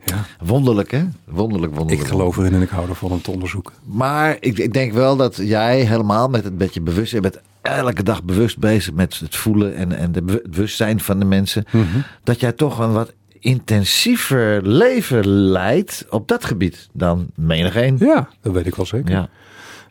[0.04, 0.24] Ja.
[0.44, 1.04] Wonderlijk, hè?
[1.24, 2.06] Wonderlijk, wonderlijk.
[2.06, 3.74] Ik geloof erin en ik hou ervan om te onderzoeken.
[3.84, 7.12] Maar ik, ik denk wel dat jij helemaal met het beetje bewust...
[7.12, 11.18] Je bent elke dag bewust bezig met het voelen en, en de het bewustzijn van
[11.18, 11.64] de mensen.
[11.70, 11.84] Mhm.
[12.24, 17.96] Dat jij toch een wat intensiever leven leidt op dat gebied dan menigeen.
[17.98, 19.10] Ja, dat weet ik wel zeker.
[19.10, 19.28] Ja.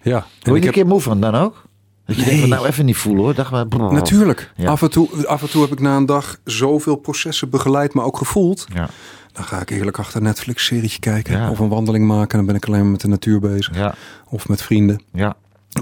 [0.02, 0.26] Ja.
[0.43, 1.63] Word je een keer moe van dan ook?
[2.06, 2.26] Dat je Nee.
[2.32, 3.36] denkt van nou even niet voelen hoor.
[3.36, 3.93] Dacht maar, brrr.
[3.93, 4.52] Natuurlijk.
[4.56, 4.69] Ja.
[4.69, 8.06] Af, en toe, af en toe heb ik na een dag zoveel processen begeleid, maar
[8.06, 8.65] ook gevoeld.
[8.74, 8.89] Ja.
[9.33, 11.37] Dan ga ik eerlijk achter een Netflix-serietje kijken.
[11.37, 11.49] Ja.
[11.49, 12.29] Of een wandeling maken.
[12.31, 13.75] En dan ben ik alleen maar met de natuur bezig.
[13.75, 13.93] Ja.
[14.29, 15.01] Of met vrienden.
[15.13, 15.35] Ja.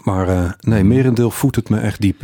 [0.03, 2.21] Maar eh, nee, merendeel voedt het me echt diep.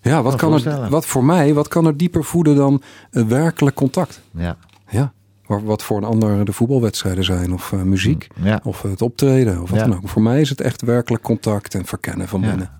[0.00, 3.76] Ja, wat, kan er, wat voor mij, wat kan er dieper voeden dan een werkelijk
[3.76, 4.20] contact?
[4.30, 4.56] Ja.
[4.88, 5.12] Ja.
[5.46, 7.52] Wa- Wat voor een ander de voetbalwedstrijden zijn.
[7.52, 8.26] Of eh, muziek.
[8.42, 8.60] Ja.
[8.62, 9.62] Of het optreden.
[9.62, 9.86] Of wat Ja.
[9.86, 10.08] dan ook.
[10.08, 12.48] Voor mij is het echt werkelijk contact en verkennen van Ja.
[12.48, 12.70] binnen.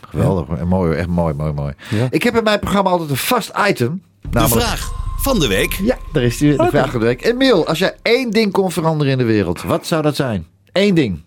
[0.00, 0.46] Geweldig.
[0.46, 0.66] hoor.
[0.66, 0.96] Mooi, hoor.
[0.98, 1.72] echt mooi, mooi, mooi.
[1.90, 2.06] Ja.
[2.10, 4.02] Ik heb in mijn programma altijd een vast item.
[4.20, 4.92] De Namelijk, vraag
[5.26, 5.72] van de week.
[5.72, 7.24] Ja, daar is die, de vraag van de week.
[7.24, 10.46] Emiel, als jij één ding kon veranderen in de wereld, wat zou dat zijn?
[10.72, 11.20] Eén ding.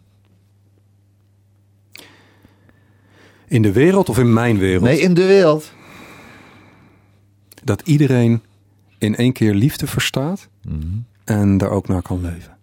[3.48, 4.84] In de wereld of in mijn wereld?
[4.84, 5.72] Nee, in de wereld.
[7.64, 8.42] Dat iedereen
[8.98, 10.48] in één keer liefde verstaat.
[10.62, 10.86] Mhm.
[11.24, 12.58] En daar ook naar kan leven.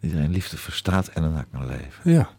[0.00, 2.10] Iedereen liefde verstaat en ernaar kan leven.
[2.12, 2.30] Ja.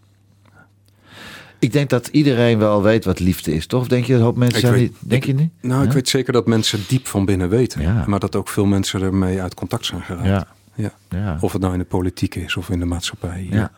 [1.64, 3.82] Ik denk dat iedereen wel weet wat liefde is, toch?
[3.82, 4.96] Of denk je dat hoop mensen weet- niet?
[5.00, 5.52] Denk je niet?
[5.62, 7.82] Nou, ik weet zeker dat mensen diep van binnen weten.
[7.82, 8.04] Ja.
[8.08, 10.48] Maar dat ook veel mensen ermee uit contact zijn geraakt.
[10.76, 10.92] Ja.
[11.10, 11.38] Ja.
[11.40, 13.48] Of het nou in de politiek is of in de maatschappij.
[13.50, 13.72] Ja.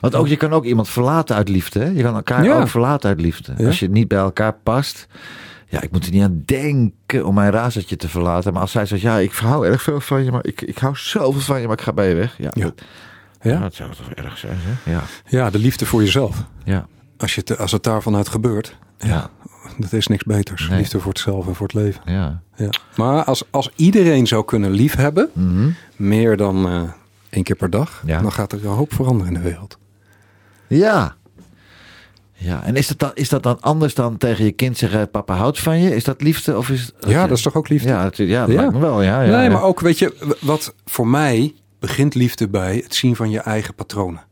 [0.00, 1.78] Want ook je kan ook iemand verlaten uit liefde.
[1.78, 1.86] Hè?
[1.86, 3.66] Je kan elkaar ook verlaten uit liefde.
[3.66, 5.06] Als je niet bij elkaar past.
[5.68, 8.52] Ja, ik moet er niet aan denken om mijn razertje te verlaten.
[8.52, 10.96] Maar als zij zegt, ja, ik hou erg veel van je, maar ik, ik hou
[10.96, 12.34] zoveel van je, maar ik ga bij je weg.
[12.38, 12.72] Ja, ja.
[13.40, 13.58] Ja?
[13.58, 14.92] dat zou toch erg zijn, hè?
[14.92, 16.44] Ja, ja, de liefde voor jezelf.
[16.64, 16.86] ja,
[17.18, 19.30] Als, je het, als het daarvan uit gebeurt, ja,
[19.78, 20.68] dat is niks beters.
[20.68, 20.78] Nee.
[20.78, 22.02] Liefde voor het zelf en voor het leven.
[22.06, 22.42] ja.
[22.56, 22.68] Ja.
[22.96, 25.70] Maar als, als iedereen zou kunnen liefhebben, Mhm.
[25.96, 26.82] meer dan eh,
[27.30, 28.20] één keer per dag, Ja.
[28.22, 29.78] dan gaat er een hoop veranderen in de wereld.
[30.66, 31.14] Ja.
[32.32, 35.34] Ja, en is dat, dan, is dat dan anders dan tegen je kind zeggen: Papa
[35.36, 35.94] houdt van je?
[35.94, 36.56] Is dat liefde?
[36.58, 37.88] Of is, Ja, dat is toch ook liefde?
[37.88, 38.70] Ja, ja, dat Ja.
[38.70, 39.02] me wel.
[39.02, 43.16] Ja, ja, nee, maar ook, weet je, wat voor mij begint liefde bij het zien
[43.16, 44.22] van je eigen patronen.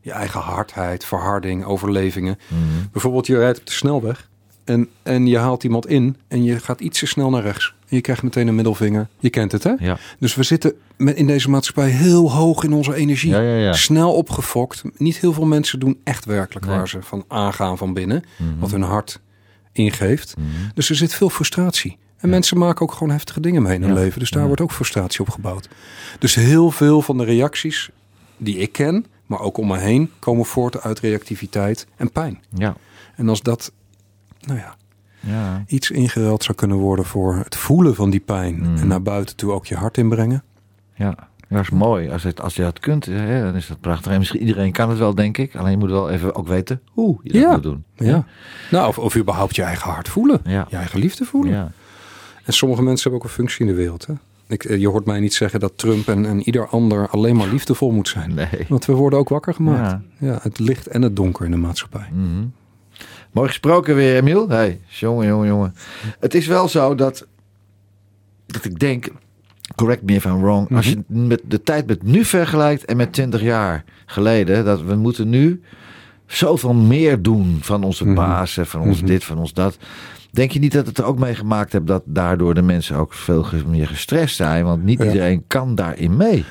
[0.00, 2.38] Je eigen hardheid, verharding, overlevingen.
[2.48, 2.60] Mhm.
[2.92, 4.28] Bijvoorbeeld, je rijdt op de snelweg
[4.64, 7.74] en, en je haalt iemand in en je gaat iets te snel naar rechts.
[7.88, 9.08] En je krijgt meteen een middelvinger.
[9.18, 9.72] Je kent het, hè?
[9.78, 9.98] Ja.
[10.18, 13.30] Dus we zitten met, in deze maatschappij heel hoog in onze energie.
[13.30, 13.72] Ja, ja, ja.
[13.72, 14.82] Snel opgefokt.
[14.96, 16.76] Niet heel veel mensen doen echt werkelijk Nee.
[16.76, 18.22] waar ze van aangaan van binnen.
[18.36, 18.58] Mhm.
[18.58, 19.20] Wat hun hart
[19.72, 20.34] ingeeft.
[20.74, 21.98] Dus er zit veel frustratie.
[22.16, 24.00] En mensen maken ook gewoon heftige dingen mee in hun Ja.
[24.00, 24.20] leven.
[24.20, 25.68] Dus daar wordt ook frustratie op gebouwd.
[26.18, 27.90] Dus heel veel van de reacties
[28.36, 32.42] die ik ken, maar ook om me heen, komen voort uit reactiviteit en pijn.
[32.54, 32.76] Ja.
[33.16, 33.72] En als dat,
[34.40, 34.74] nou ja,
[35.20, 35.64] Ja.
[35.66, 38.76] iets ingeruild zou kunnen worden voor het voelen van die pijn Mm.
[38.76, 40.42] en naar buiten toe ook je hart inbrengen.
[40.94, 41.14] Ja,
[41.48, 42.10] dat is mooi.
[42.10, 44.12] Als, het, als je dat kunt, hè, dan is dat prachtig.
[44.12, 45.56] En misschien iedereen kan het wel, denk ik.
[45.56, 47.50] Alleen je moet wel even ook weten hoe je dat Ja.
[47.52, 47.84] moet doen.
[47.96, 48.24] Ja.
[48.70, 50.40] Nou, of, of überhaupt je eigen hart voelen.
[50.44, 50.66] Ja.
[50.70, 51.52] Je eigen liefde voelen.
[51.52, 51.72] Ja.
[52.44, 54.06] En sommige mensen hebben ook een functie in de wereld.
[54.06, 54.14] Hè?
[54.50, 57.48] Ik, eh, je hoort mij niet zeggen dat Trump en, en ieder ander alleen maar
[57.48, 58.34] liefdevol moet zijn.
[58.34, 58.66] Nee.
[58.68, 60.02] Want we worden ook wakker gemaakt.
[60.18, 60.26] Ja.
[60.26, 60.38] Ja.
[60.42, 62.08] het licht en het donker in de maatschappij.
[62.12, 62.44] Mhm.
[63.32, 64.48] Mooi gesproken weer, Emiel.
[64.48, 65.74] Hey, jongen, jongen, jongen.
[66.20, 67.26] Het is wel zo dat,
[68.46, 69.08] dat ik denk,
[69.74, 73.12] correct me if I'm wrong, als je met de tijd met nu vergelijkt en met
[73.12, 75.62] 20 jaar geleden, dat we moeten nu
[76.34, 78.14] zoveel meer doen van onze Mhm.
[78.14, 79.06] baas, en van ons Mhm.
[79.06, 79.76] dit, van ons dat.
[80.30, 83.12] Denk je niet dat het er ook mee gemaakt hebt dat daardoor de mensen ook
[83.12, 84.64] veel meer gestrest zijn?
[84.64, 85.04] Want niet Ja.
[85.04, 86.44] iedereen kan daarin mee.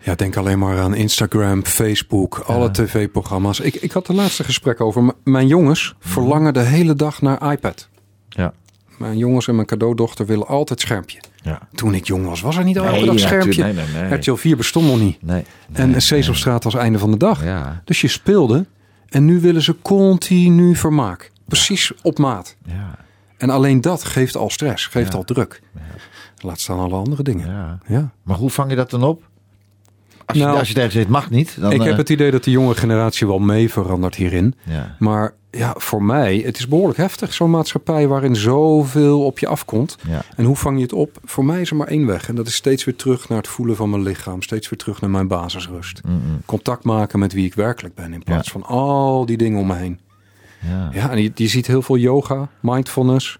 [0.00, 3.60] Ja, denk alleen maar aan Instagram, Facebook, alle tv-programma's.
[3.60, 5.02] Ik, ik had de laatste gesprek over.
[5.04, 7.88] M- mijn jongens verlangen de hele dag naar iPad.
[8.28, 8.52] Ja.
[8.98, 11.18] Mijn jongens en mijn cadeaudochter willen altijd schermpje.
[11.42, 11.58] Ja.
[11.74, 13.62] Toen ik jong was, was er niet elke Nee, dag ja, schermpje.
[13.62, 14.14] Nee, nee, nee.
[14.14, 15.22] RTL 4 bestond nog niet.
[15.22, 15.44] Nee.
[15.72, 17.44] en nee, Sesamstraat was einde van de dag.
[17.44, 17.82] Ja.
[17.84, 18.66] Dus je speelde
[19.08, 21.30] en nu willen ze continu vermaak.
[21.46, 22.56] Precies op maat.
[22.66, 22.94] Ja.
[23.36, 25.18] En alleen dat geeft al stress, geeft Ja.
[25.18, 25.60] al druk.
[26.38, 27.46] Laat staan alle andere dingen.
[27.50, 27.78] ja.
[27.86, 28.10] Ja.
[28.22, 29.22] Maar hoe vang je dat dan op?
[30.26, 31.60] Als je, Nou, als je tegen zegt, mag niet.
[31.60, 34.54] Dan, ik heb eh, het idee dat de jonge generatie wel mee verandert hierin.
[34.64, 34.96] Ja.
[34.98, 37.32] Maar ja, voor mij, het is behoorlijk heftig.
[37.32, 39.96] Zo'n maatschappij waarin zoveel op je afkomt.
[40.08, 40.22] Ja.
[40.36, 41.18] En hoe vang je het op?
[41.24, 42.28] Voor mij is er maar één weg.
[42.28, 44.42] En dat is steeds weer terug naar het voelen van mijn lichaam.
[44.42, 46.00] Steeds weer terug naar mijn basisrust.
[46.46, 48.12] Contact maken met wie ik werkelijk ben.
[48.12, 48.52] In plaats Ja.
[48.52, 49.98] van al die dingen om me heen.
[50.68, 50.90] Ja.
[50.92, 53.38] Ja, en je, je ziet heel veel yoga, mindfulness,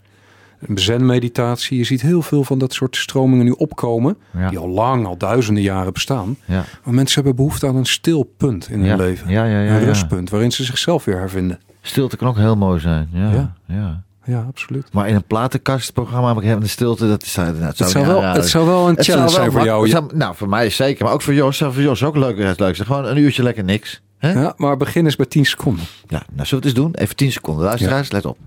[0.75, 1.79] zen-meditatie.
[1.79, 4.17] Je ziet heel veel van dat soort stromingen nu opkomen.
[4.51, 6.37] Die al lang, al duizenden jaren bestaan.
[6.85, 9.31] Maar mensen hebben behoefte aan een stil punt in hun leven.
[9.31, 11.59] Ja, ja, ja, een rustpunt waarin ze zichzelf weer hervinden.
[11.89, 13.09] Stilte kan ook heel mooi zijn.
[13.13, 13.31] Ja.
[13.33, 13.53] Ja.
[13.67, 14.03] Ja.
[14.25, 14.93] Ja, absoluut.
[14.93, 17.09] Maar in een platenkastprogramma heb ik de stilte.
[17.09, 19.89] Dat, is, nou, Het zou, wel, het zou wel een Het challenge zijn voor jou.
[19.89, 21.05] zou- nou, voor mij zeker.
[21.05, 21.59] Maar ook voor Jos.
[21.59, 22.39] Voor Jos ook leuk.
[22.39, 22.85] Het leukste.
[22.85, 24.01] Gewoon een uurtje lekker niks.
[24.21, 24.29] Ja.
[24.29, 25.85] Ja, maar begin eens bij 10 seconden.
[26.09, 26.95] nou, zullen we het eens doen?
[26.95, 27.65] Even 10 seconden.
[27.65, 28.39] Luisteraars, let op.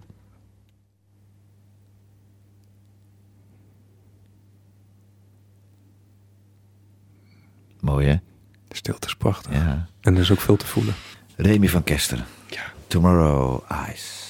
[7.80, 8.16] Mooi, hè?
[8.68, 9.54] De stilte is prachtig.
[9.54, 9.88] Ja.
[10.02, 10.94] En er is ook veel te voelen.
[11.36, 12.26] Remy van Kesteren.
[12.92, 14.21] Tomorrow Eyes.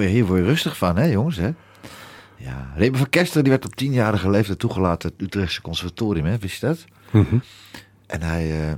[0.00, 1.50] Mooi, hier word je rustig van, hè jongens, hè?
[2.36, 6.38] Ja, Remy van Kester die werd op tienjarige leeftijd toegelaten het Utrechtse conservatorium, hè?
[6.38, 6.84] Wist je dat?
[7.10, 7.38] Mhm.
[8.06, 8.72] En hij, eh,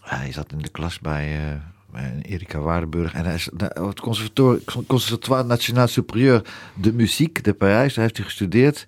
[0.00, 1.60] hij zat in de klas bij,
[1.92, 3.12] bij Erika Waardenburg.
[3.14, 6.42] En hij is het conservatoire, conservatoire Nationaal Supérieur
[6.74, 7.94] de Muziek de Parijs.
[7.94, 8.86] Daar heeft hij gestudeerd.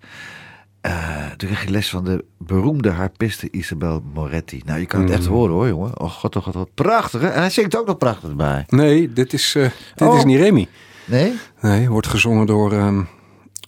[0.81, 4.63] Eh, toen kreeg hij les van de beroemde harpiste Isabel Moretti.
[4.65, 6.01] Nou, je kan het echt horen hoor, jongen.
[6.01, 7.29] Oh god, oh god, wat prachtig hè.
[7.29, 8.65] En hij zingt ook nog prachtig bij.
[8.69, 9.53] Nee, dit is,
[9.95, 10.17] dit Oh.
[10.17, 10.69] is niet Remy.
[11.05, 11.39] Nee?
[11.61, 13.03] Nee, wordt gezongen door ehm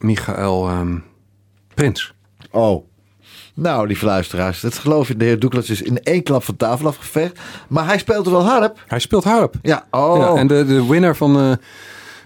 [0.01, 0.99] Michael ehm,
[1.75, 2.15] Prins.
[2.51, 2.85] Oh.
[3.55, 6.87] Nou, lieve luisteraars, het geloof in de heer Douglas is in één klap van tafel
[6.87, 7.39] afgeveegd.
[7.69, 8.85] Maar hij speelt er wel harp.
[8.87, 9.55] Hij speelt harp.
[9.63, 10.17] Ja, oh.
[10.19, 11.59] Ja, en de, de winnaar van de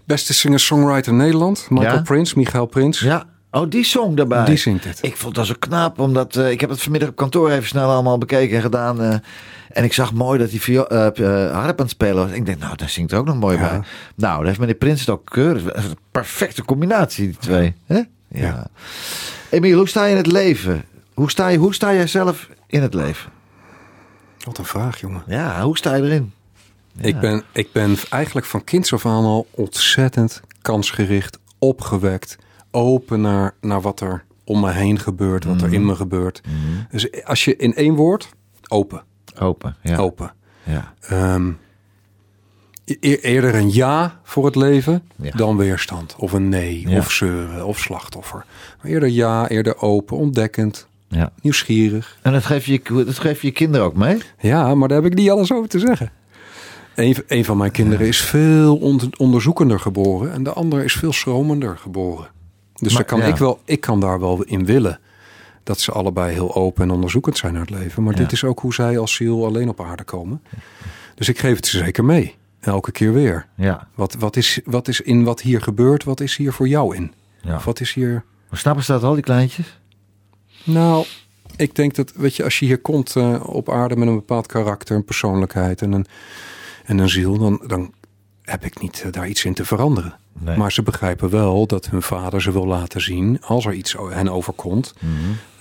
[0.05, 2.03] beste singer-songwriter Nederland, Michael Ja?
[2.03, 3.01] Prins, Michael Prins.
[3.01, 4.45] Ja, oh, die song daarbij.
[4.45, 4.99] Die zingt het.
[5.03, 7.91] Ik vond dat zo knap, omdat eh, ik heb het vanmiddag op kantoor even snel
[7.91, 9.03] allemaal bekeken en gedaan.
[9.03, 9.15] eh,
[9.71, 12.31] en ik zag mooi dat hij vio- eh, harp aan het spelen was.
[12.37, 13.69] Ik denk, nou, daar zingt er ook nog mooi Ja.
[13.69, 13.81] bij.
[14.15, 15.95] Nou, daar heeft meneer Prins het ook keurig.
[16.11, 17.75] Perfecte combinatie, die twee.
[17.87, 18.07] Ja.
[18.29, 18.67] Ja.
[19.51, 20.85] Emiel, hoe sta je in het leven?
[21.15, 23.31] Hoe sta, je, hoe sta jij zelf in het leven?
[24.45, 25.23] Wat een vraag, jongen.
[25.27, 26.33] Ja, hoe sta je erin?
[27.01, 32.37] Ik, ben, ik ben eigenlijk van kinds af aan al ontzettend kansgericht, opgewekt,
[32.71, 36.41] open naar, naar wat er om me heen gebeurt, wat er in me gebeurt.
[36.91, 38.29] Dus als je in één woord,
[38.68, 39.03] open,
[39.41, 39.77] Open.
[39.83, 39.97] Ja.
[39.97, 40.33] open.
[40.64, 40.95] Ja.
[41.01, 41.51] Ehm,
[42.85, 45.31] e- eerder een ja voor het leven Ja.
[45.31, 46.14] dan weerstand.
[46.18, 46.99] Of een nee, Ja.
[46.99, 48.45] of zeuren, of slachtoffer.
[48.83, 51.33] Maar eerder ja, eerder open, ontdekkend, ja.
[51.43, 52.18] nieuwsgierig.
[52.23, 54.18] En dat geef, je, dat geef je kinderen ook mee?
[54.39, 56.11] Ja, maar daar heb ik niet alles over te zeggen.
[56.95, 61.12] Een, een van mijn kinderen is veel on- onderzoekender geboren en de ander is veel
[61.12, 62.29] schromender geboren.
[62.81, 63.33] Dus Maar- daar kan ja.
[63.35, 65.01] ik, wel, ik kan daar wel in willen
[65.62, 68.03] dat ze allebei heel open en onderzoekend zijn naar het leven.
[68.03, 68.18] Maar Ja.
[68.18, 70.43] dit is ook hoe zij als ziel alleen op aarde komen.
[71.14, 72.37] Dus ik geef het ze zeker mee.
[72.61, 73.47] Elke keer weer.
[73.55, 73.89] Ja.
[73.95, 77.12] Wat, wat, is, wat is in wat hier gebeurt, wat is hier voor jou in?
[77.43, 77.57] ja.
[77.57, 78.24] Of wat is hier...
[78.53, 79.78] Snappen ze dat al, die kleintjes?
[80.64, 81.05] Nou,
[81.57, 84.47] ik denk dat, weet je, als je hier komt eh, op aarde met een bepaald
[84.47, 86.07] karakter, een persoonlijkheid en een,
[86.85, 87.93] en een ziel, dan, dan
[88.43, 90.14] heb ik niet eh, daar iets in te veranderen.
[90.39, 90.57] Nee.
[90.57, 94.28] Maar ze begrijpen wel dat hun vader ze wil laten zien, als er iets hen
[94.28, 94.95] overkomt.
[94.99, 95.12] Mhm.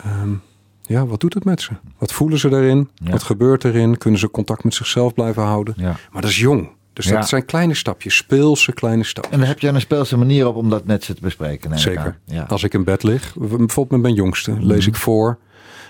[0.03, 0.33] ehm,
[0.81, 1.71] ja, wat doet het met ze?
[1.97, 2.89] Wat voelen ze daarin?
[2.95, 3.11] Ja.
[3.11, 3.97] Wat gebeurt erin?
[3.97, 5.73] Kunnen ze contact met zichzelf blijven houden?
[5.77, 5.95] Ja.
[6.11, 6.69] Maar dat is jong.
[6.93, 7.15] Dus Ja.
[7.15, 9.33] dat zijn kleine stapjes, speelse kleine stapjes.
[9.33, 11.79] En dan heb je een speelse manier op om dat met ze te bespreken.
[11.79, 12.19] Zeker.
[12.47, 15.37] Als ik in bed lig, bijvoorbeeld met mijn jongste, lees ik voor.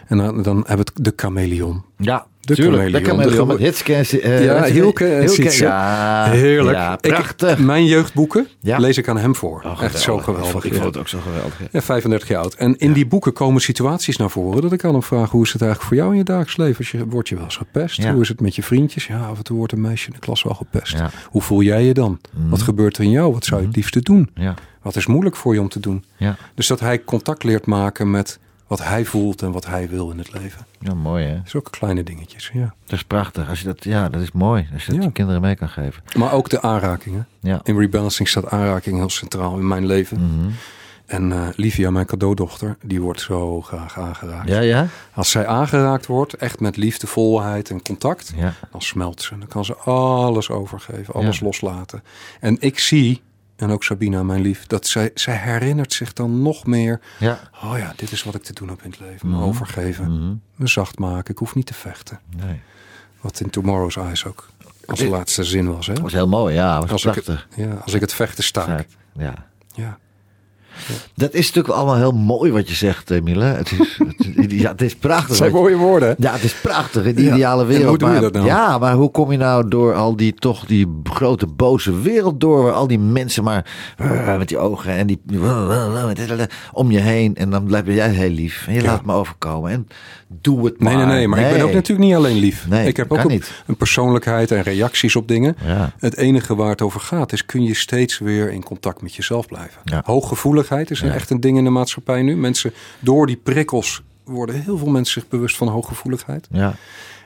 [0.08, 1.84] En dan, dan hebben we het de chameleon.
[1.98, 3.06] Ja, De tuurlijk.
[3.06, 5.64] De met eh, Ja, Hielke en Hielke, Sietse.
[5.64, 6.78] Ja, Heerlijk.
[6.78, 7.58] Ja, Ik- prachtig.
[7.58, 8.78] mijn jeugdboeken Ja.
[8.78, 9.62] lees ik aan hem voor.
[9.66, 10.66] Oh, Echt zo geweldig.
[10.66, 11.60] ik vond het ook zo geweldig.
[11.60, 11.68] ja.
[11.72, 12.54] Ja, 35 jaar oud.
[12.54, 15.54] En in die boeken komen situaties naar voren dat ik aan hem vraag: hoe is
[15.54, 16.78] het eigenlijk voor jou in je dagelijks leven?
[16.78, 18.04] Als je, word je wel eens gepest?
[18.08, 19.08] Hoe is het met je vriendjes?
[19.08, 20.98] Ja, af en toe wordt een meisje in de klas wel gepest.
[21.26, 22.20] Hoe voel jij je dan?
[22.50, 23.34] Wat gebeurt er in jou?
[23.34, 24.30] Wat zou je het liefste doen?
[24.82, 26.04] Wat is moeilijk voor je om te doen?
[26.56, 28.40] Dus dat hij contact leert maken met
[28.70, 30.66] wat hij voelt en wat hij wil in het leven.
[30.80, 31.36] ja, mooi hè.
[31.36, 32.74] Dat is ook kleine dingetjes, ja.
[32.86, 33.50] Dat is prachtig.
[33.50, 34.68] Als je dat, ja, dat is mooi.
[34.74, 35.08] Als je dat Ja.
[35.08, 36.04] je kinderen mee kan geven.
[36.18, 37.28] Maar ook de aanrakingen.
[37.40, 37.60] Ja.
[37.64, 40.18] In rebalancing staat aanraking heel centraal in mijn leven.
[40.22, 40.50] Mhm.
[41.06, 44.48] En eh Livia, mijn cadeaudochter, die wordt zo graag aangeraakt.
[44.50, 44.88] Ja, ja?
[45.14, 48.54] Als zij aangeraakt wordt, echt met liefde, volheid en contact, Ja.
[48.72, 49.38] dan smelt ze.
[49.38, 52.04] Dan kan ze alles overgeven, alles loslaten.
[52.40, 53.22] En ik zie,
[53.60, 57.00] en ook Sabina, mijn lief, dat zij, zij herinnert zich dan nog meer.
[57.20, 57.40] Ja.
[57.64, 59.30] Oh ja, dit is wat ik te doen heb in het leven.
[59.30, 59.44] Me Mhm.
[59.44, 60.34] overgeven, Mhm.
[60.56, 61.32] me zacht maken.
[61.32, 62.20] Ik hoef niet te vechten.
[62.38, 62.62] Nee.
[63.22, 64.48] Wat in Tomorrow's Eyes ook
[64.86, 65.88] als laatste zin was.
[65.88, 65.94] Hè?
[65.94, 66.80] Dat was heel mooi, ja.
[66.82, 67.48] Was Als ik, prachtig.
[67.56, 68.86] ja, als ik het vechten sta.
[69.18, 69.34] Ja.
[69.76, 69.98] Ja.
[71.16, 73.44] Dat is natuurlijk allemaal heel mooi wat je zegt, Emile.
[73.44, 74.00] Het is,
[74.36, 75.28] het, ja, het is prachtig.
[75.28, 76.16] Dat zijn mooie woorden.
[76.20, 77.34] Ja, het is prachtig in Ja.
[77.34, 77.88] ideale En wereld.
[77.88, 78.46] hoe doe je maar, dat nou?
[78.46, 82.64] Ja, maar hoe kom je nou door al die toch die grote boze wereld door,
[82.64, 83.66] waar al die mensen maar
[83.98, 85.22] eh, met die ogen en die
[86.72, 88.86] om je heen en dan blijf jij heel lief en je Ja.
[88.86, 89.88] laat me overkomen en
[90.28, 90.96] doe het maar.
[90.96, 91.28] Nee, nee, nee.
[91.28, 92.68] Maar ik ben ook natuurlijk niet alleen lief.
[92.70, 93.44] Nee, ik heb ook een,
[93.78, 95.56] persoonlijkheid en reacties op dingen.
[95.66, 95.92] Ja.
[96.00, 99.48] Het enige waar het over gaat is, kun je steeds weer in contact met jezelf
[99.48, 99.82] blijven.
[99.84, 100.02] Ja.
[100.78, 101.14] Is een Ja.
[101.14, 102.36] echt een ding in de maatschappij nu.
[102.38, 106.48] Mensen, door die prikkels worden heel veel mensen zich bewust van hooggevoeligheid.
[106.52, 106.76] Ja,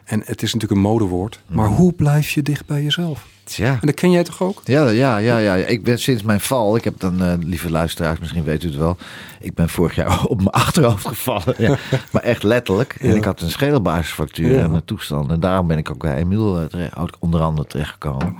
[0.04, 1.40] En het is natuurlijk een modewoord.
[1.48, 3.26] Maar hoe blijf je dicht bij jezelf?
[3.44, 3.72] tja.
[3.72, 4.62] En dat ken jij toch ook?
[4.64, 5.56] Ja, ja, ja, ja.
[5.56, 8.76] Ik ben sinds mijn val, ik heb dan, eh, lieve luisteraars, misschien weet u het
[8.78, 8.98] wel.
[9.40, 11.56] Ik ben vorig jaar op mijn achterhoofd gevallen.
[11.58, 11.78] Ja.
[12.12, 12.96] maar echt letterlijk.
[13.00, 13.16] En Ja.
[13.16, 14.64] ik had een schedelbasisfractuur Ja.
[14.64, 15.32] en een toestand.
[15.32, 18.36] En daarom ben ik ook bij Emiel eh, terecht, onder andere terechtgekomen.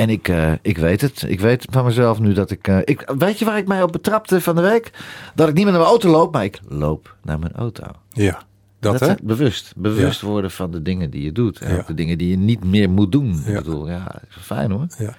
[0.00, 1.24] En ik, eh, ik weet het.
[1.26, 3.12] Ik weet van mezelf nu dat ik, eh, ik...
[3.18, 4.90] Weet je waar ik mij op betrapte van de week?
[5.34, 7.84] Dat ik niet met mijn auto loop, maar ik loop naar mijn auto.
[8.12, 8.42] Ja.
[8.78, 9.06] Dat, hè?
[9.06, 9.72] zijn bewust.
[9.76, 11.58] Bewust worden van de dingen die je doet.
[11.58, 11.84] En Ja.
[11.86, 13.42] de dingen die je niet meer moet doen.
[13.44, 13.48] Ja.
[13.50, 14.86] Ik bedoel, ja, dat is fijn hoor.
[14.98, 15.14] Ja.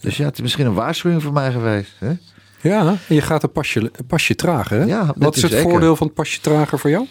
[0.00, 1.92] Dus ja, het is misschien een waarschuwing voor mij geweest.
[1.98, 2.12] Hè?
[2.60, 4.78] Ja, en je gaat een pasje, een pasje trager.
[4.78, 4.84] Hè?
[4.84, 5.70] Ja, dat Wat is het zeker.
[5.70, 7.06] voordeel van het pasje trager voor jou?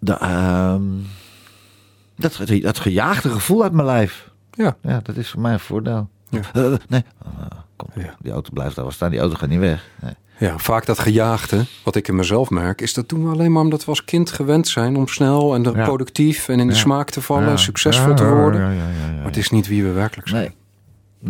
[0.00, 0.82] De, ehm,
[2.16, 4.30] dat, dat gejaagde gevoel uit mijn lijf.
[4.52, 4.76] Ja.
[4.82, 6.08] Ja, dat is voor mij een voordeel.
[6.28, 6.40] Ja.
[6.52, 8.14] Eh, nee, Ah, kom, Ja.
[8.20, 9.10] die auto blijft daar wel staan.
[9.10, 9.84] Die auto gaat niet weg.
[10.02, 10.12] Nee.
[10.38, 13.62] Ja, vaak dat gejaagde, wat ik in mezelf merk, is dat doen we alleen maar
[13.62, 15.84] omdat we als kind gewend zijn om snel en Ja.
[15.84, 18.60] productief en in de smaak te vallen en succesvol te worden.
[18.60, 20.42] ja, ja, ja, ja, Maar het is niet wie we werkelijk zijn.
[20.42, 20.54] Nee.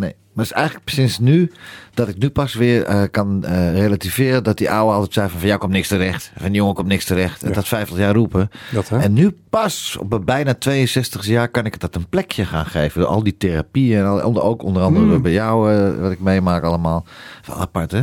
[0.01, 0.15] Nee.
[0.33, 1.51] Maar het is eigenlijk sinds nu
[1.93, 5.39] dat ik nu pas weer eh, kan eh, relativeren dat die oude altijd zei van
[5.39, 6.31] van jou komt niks terecht.
[6.37, 7.43] Van die jongen komt niks terecht.
[7.43, 7.55] En Ja.
[7.55, 8.49] dat 50 jaar roepen.
[8.71, 8.97] Dat, hè?
[8.99, 13.01] En nu pas op mijn bijna 62 jaar kan ik dat een plekje gaan geven.
[13.01, 15.21] Door al die therapieën en al, ook onder andere Mm.
[15.21, 17.05] bij jou eh, wat ik meemaak allemaal.
[17.45, 18.01] Wel apart hè?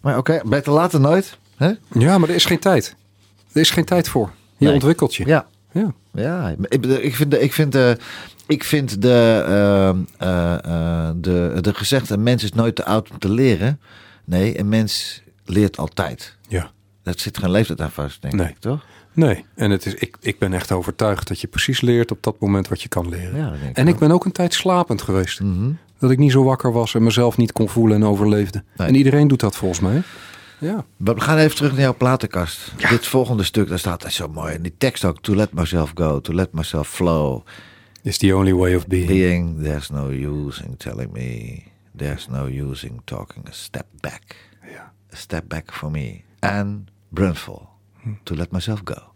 [0.00, 1.38] Maar oké, beter later nooit.
[1.56, 1.72] Hè?
[1.92, 2.96] Ja, maar er is geen tijd.
[3.52, 4.30] Er is geen tijd voor.
[4.56, 4.74] Je Nee.
[4.74, 5.26] ontwikkelt je.
[5.26, 5.46] Ja.
[5.74, 5.92] Ja.
[6.12, 7.76] Ja, ik, vind de, ik vind
[8.46, 13.18] ik vind de, eh, eh, de, de gezegde: een mens is nooit te oud om
[13.18, 13.80] te leren.
[14.24, 16.36] Nee, een mens leert altijd.
[16.48, 16.72] ja.
[17.02, 18.48] Dat zit geen leeftijd aan vast, denk Nee.
[18.48, 18.84] ik, toch?
[19.12, 22.40] Nee, en het is, ik, ik ben echt overtuigd dat je precies leert op dat
[22.40, 23.36] moment wat je kan leren.
[23.36, 25.40] Ja, ik en ik ben ook een tijd slapend geweest.
[25.40, 25.70] Mhm.
[25.98, 28.62] Dat ik niet zo wakker was en mezelf niet kon voelen en overleefde.
[28.76, 28.88] Nee.
[28.88, 30.02] En iedereen doet dat volgens mij.
[30.64, 30.84] Ja.
[30.96, 32.72] We gaan even terug naar jouw platenkast.
[32.88, 34.54] Dit volgende stuk, daar staat zo mooi.
[34.54, 37.46] En die tekst ook: To let myself go, to let myself flow.
[38.02, 39.06] It's the only way of being.
[39.06, 41.62] Being, there's no use in telling me.
[41.96, 44.36] There's no use in talking a step back.
[44.72, 44.92] Ja.
[45.12, 46.24] A step back for me.
[46.38, 47.68] And Brunful.
[48.22, 49.13] To let myself go.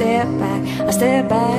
[0.00, 1.49] Step back, a step back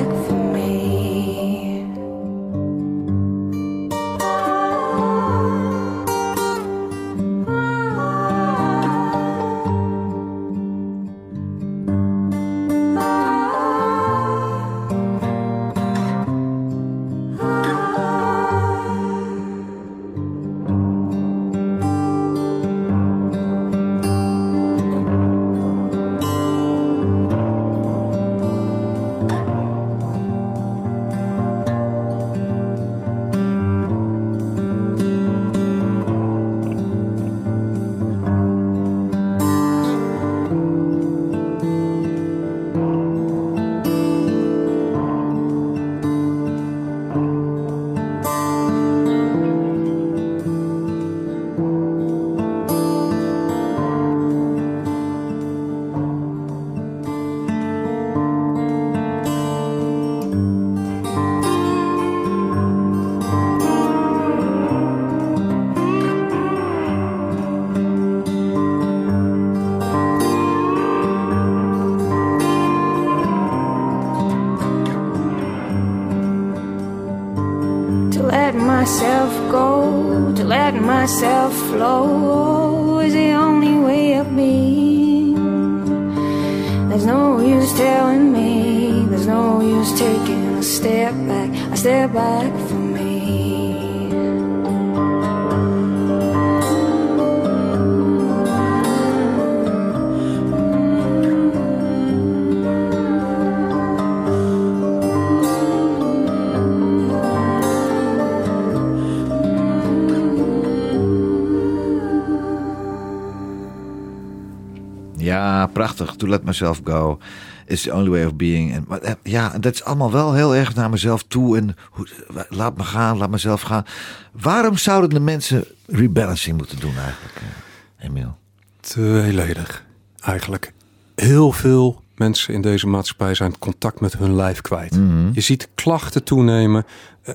[115.66, 116.14] Prachtig.
[116.16, 117.18] To let myself go
[117.66, 118.72] is the only way of being.
[118.72, 121.56] En, maar, eh, ja, dat is allemaal wel heel erg naar mezelf toe.
[121.56, 122.08] En hoe,
[122.48, 123.84] laat me gaan, laat mezelf gaan.
[124.32, 128.36] Waarom zouden de mensen rebalancing moeten doen eigenlijk, eh, Emiel?
[128.80, 129.84] Tweeledig,
[130.20, 130.72] eigenlijk.
[131.14, 134.94] Heel veel mensen in deze maatschappij zijn contact met hun lijf kwijt.
[135.32, 136.84] Je ziet klachten toenemen,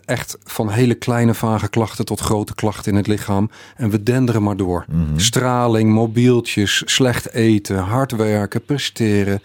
[0.05, 3.49] echt van hele kleine vage klachten tot grote klachten in het lichaam.
[3.75, 4.85] En we denderen maar door.
[5.15, 9.41] Straling, mobieltjes, slecht eten, hard werken, presteren.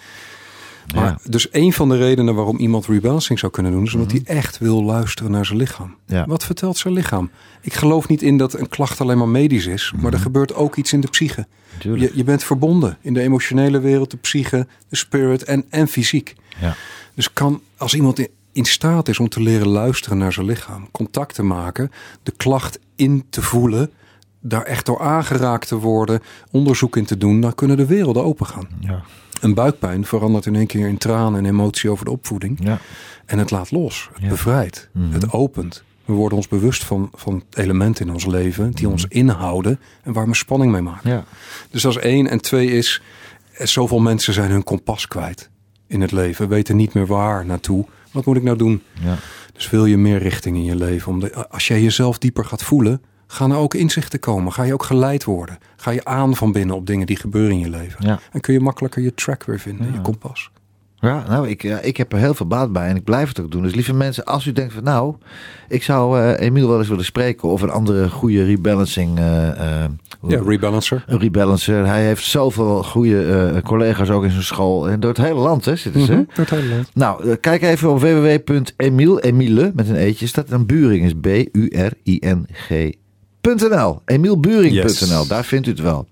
[0.94, 1.18] Maar Ja.
[1.24, 4.58] dus een van de redenen waarom iemand rebalancing zou kunnen doen, is omdat hij echt
[4.58, 5.96] wil luisteren naar zijn lichaam.
[6.06, 6.26] Ja.
[6.26, 7.30] Wat vertelt zijn lichaam?
[7.60, 10.76] Ik geloof niet in dat een klacht alleen maar medisch is, maar er gebeurt ook
[10.76, 11.46] iets in de psyche.
[11.80, 16.34] Je, je bent verbonden in de emotionele wereld, de psyche, de spirit en, en fysiek.
[16.60, 16.74] Ja.
[17.14, 21.34] Dus kan als iemand in, staat is om te leren luisteren naar zijn lichaam, contact
[21.34, 21.90] te maken,
[22.22, 23.90] de klacht in te voelen,
[24.40, 28.46] daar echt door aangeraakt te worden, onderzoek in te doen, dan kunnen de werelden open
[28.46, 28.68] gaan.
[28.80, 29.02] Ja.
[29.40, 32.58] Een buikpijn verandert in één keer in tranen en emotie over de opvoeding.
[32.62, 32.78] Ja.
[33.26, 34.28] En het laat los, het Ja.
[34.28, 35.82] bevrijdt, het opent.
[36.04, 40.26] We worden ons bewust van, van elementen in ons leven die ons inhouden en waar
[40.28, 41.10] we spanning mee maken.
[41.10, 41.24] Ja.
[41.70, 42.28] Dus dat is één.
[42.28, 43.02] En twee is,
[43.52, 45.50] eh, zoveel mensen zijn hun kompas kwijt
[45.86, 46.48] in het leven.
[46.48, 47.86] Weten niet meer waar naartoe.
[48.12, 48.82] Wat moet ik nou doen?
[49.00, 49.16] Ja.
[49.52, 51.12] Dus wil je meer richting in je leven?
[51.12, 54.52] Om de, als jij jezelf dieper gaat voelen, gaan er ook inzichten komen.
[54.52, 55.58] Ga je ook geleid worden.
[55.76, 58.06] Ga je aan van binnen op dingen die gebeuren in je leven.
[58.06, 58.20] Ja.
[58.32, 60.50] En kun je makkelijker je track weer vinden, je kompas.
[61.04, 63.40] Ja, nou, ik, ja, ik heb er heel veel baat bij en ik blijf het
[63.40, 63.62] ook doen.
[63.62, 65.14] Dus lieve mensen, als u denkt van nou,
[65.68, 69.18] ik zou eh Emiel wel eens willen spreken of een andere goede rebalancing.
[69.18, 69.84] eh,
[70.28, 71.04] Ja, rebalancer.
[71.06, 71.86] een rebalancer.
[71.86, 74.88] Hij heeft zoveel goede collega's ook in zijn school.
[74.88, 76.12] En door het hele land hè, zitten ze.
[76.12, 76.90] Mhm, door het hele land.
[76.94, 81.12] Nou, kijk even op www.emiel, Emiele met een eetje, staat een Buring is
[82.62, 84.00] B-U-R-I-N-G.nl.
[84.04, 85.28] Emielburing.nl, Yes.
[85.28, 86.06] daar vindt u het wel.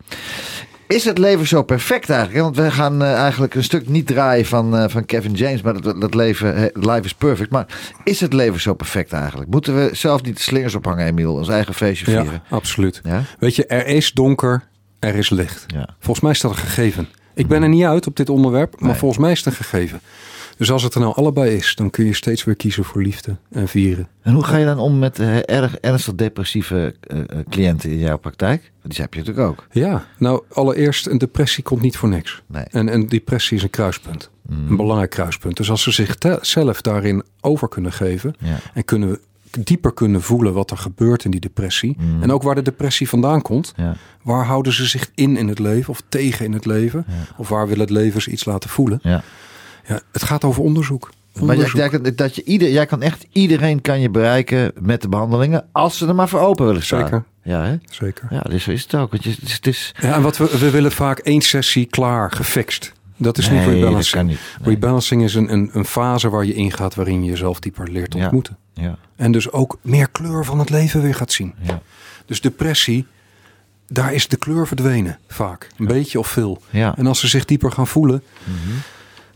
[0.91, 2.41] Is het leven zo perfect eigenlijk?
[2.45, 5.80] Want we gaan eh, eigenlijk een stuk niet draaien van, eh, van Kevin James, maar
[5.80, 7.51] dat, dat leven, eh, life is perfect.
[7.51, 7.66] Maar
[8.05, 9.51] is het leven zo perfect eigenlijk?
[9.51, 12.43] Moeten we zelf niet de slingers ophangen, Emiel, ons eigen feestje Ja, vieren?
[12.49, 13.01] absoluut.
[13.05, 13.22] Ja?
[13.38, 14.62] Weet je, er is donker,
[14.99, 15.64] er is licht.
[15.66, 15.88] Ja.
[15.99, 17.09] Volgens mij is dat een gegeven.
[17.34, 18.99] Ik ben er niet uit op dit onderwerp, maar Nee.
[18.99, 20.01] volgens mij is het een gegeven.
[20.61, 23.37] Dus als het er nou allebei is, dan kun je steeds weer kiezen voor liefde
[23.51, 24.09] en vieren.
[24.23, 27.99] En hoe ga je dan om met eh, erg ernstig depressieve eh, eh, cliënten in
[27.99, 28.73] jouw praktijk?
[28.83, 29.67] Die heb je natuurlijk ook.
[29.73, 32.43] Ja, nou allereerst, een depressie komt niet voor niks.
[32.47, 32.65] Nee.
[32.65, 34.31] En een depressie is een kruispunt.
[34.49, 35.57] Een belangrijk kruispunt.
[35.57, 38.57] Dus als ze zichzelf daarin over kunnen geven Ja.
[38.75, 39.19] en kunnen
[39.51, 41.97] dieper kunnen voelen wat er gebeurt in die depressie.
[42.21, 43.73] En ook waar de depressie vandaan komt.
[43.77, 43.97] Ja.
[44.23, 47.07] Waar houden ze zich in in het leven of tegen in het leven?
[47.37, 48.99] Of waar wil het leven ze iets laten voelen?
[49.03, 49.23] Ja.
[49.87, 51.11] Ja, het gaat over onderzoek.
[51.41, 55.64] Maar jij, dat je ieder, jij kan echt iedereen kan je bereiken met de behandelingen
[55.72, 57.01] als ze er maar voor open willen staan.
[57.01, 57.24] Zeker.
[57.43, 57.76] Ja, hè?
[57.91, 58.26] Zeker.
[58.31, 59.11] Ja, dus zo is het ook.
[59.11, 61.87] Want je, het is, het is, Ja, en wat we, we willen vaak één sessie
[61.87, 62.93] klaar, gefixt.
[63.16, 63.95] Dat is niet rebalancing.
[64.03, 64.39] dat kan niet.
[64.64, 64.74] Nee.
[64.74, 68.57] Rebalancing is een, een, een fase waar je ingaat waarin je jezelf dieper leert ontmoeten.
[68.74, 71.55] ja, En dus ook meer kleur van het leven weer gaat zien.
[71.61, 71.83] ja,
[72.26, 73.07] Dus depressie,
[73.89, 75.68] daar is de kleur verdwenen vaak.
[75.78, 76.62] Een beetje of veel.
[76.70, 76.89] Ja.
[76.91, 77.01] Mhm.
[77.01, 78.22] En als ze zich dieper gaan voelen,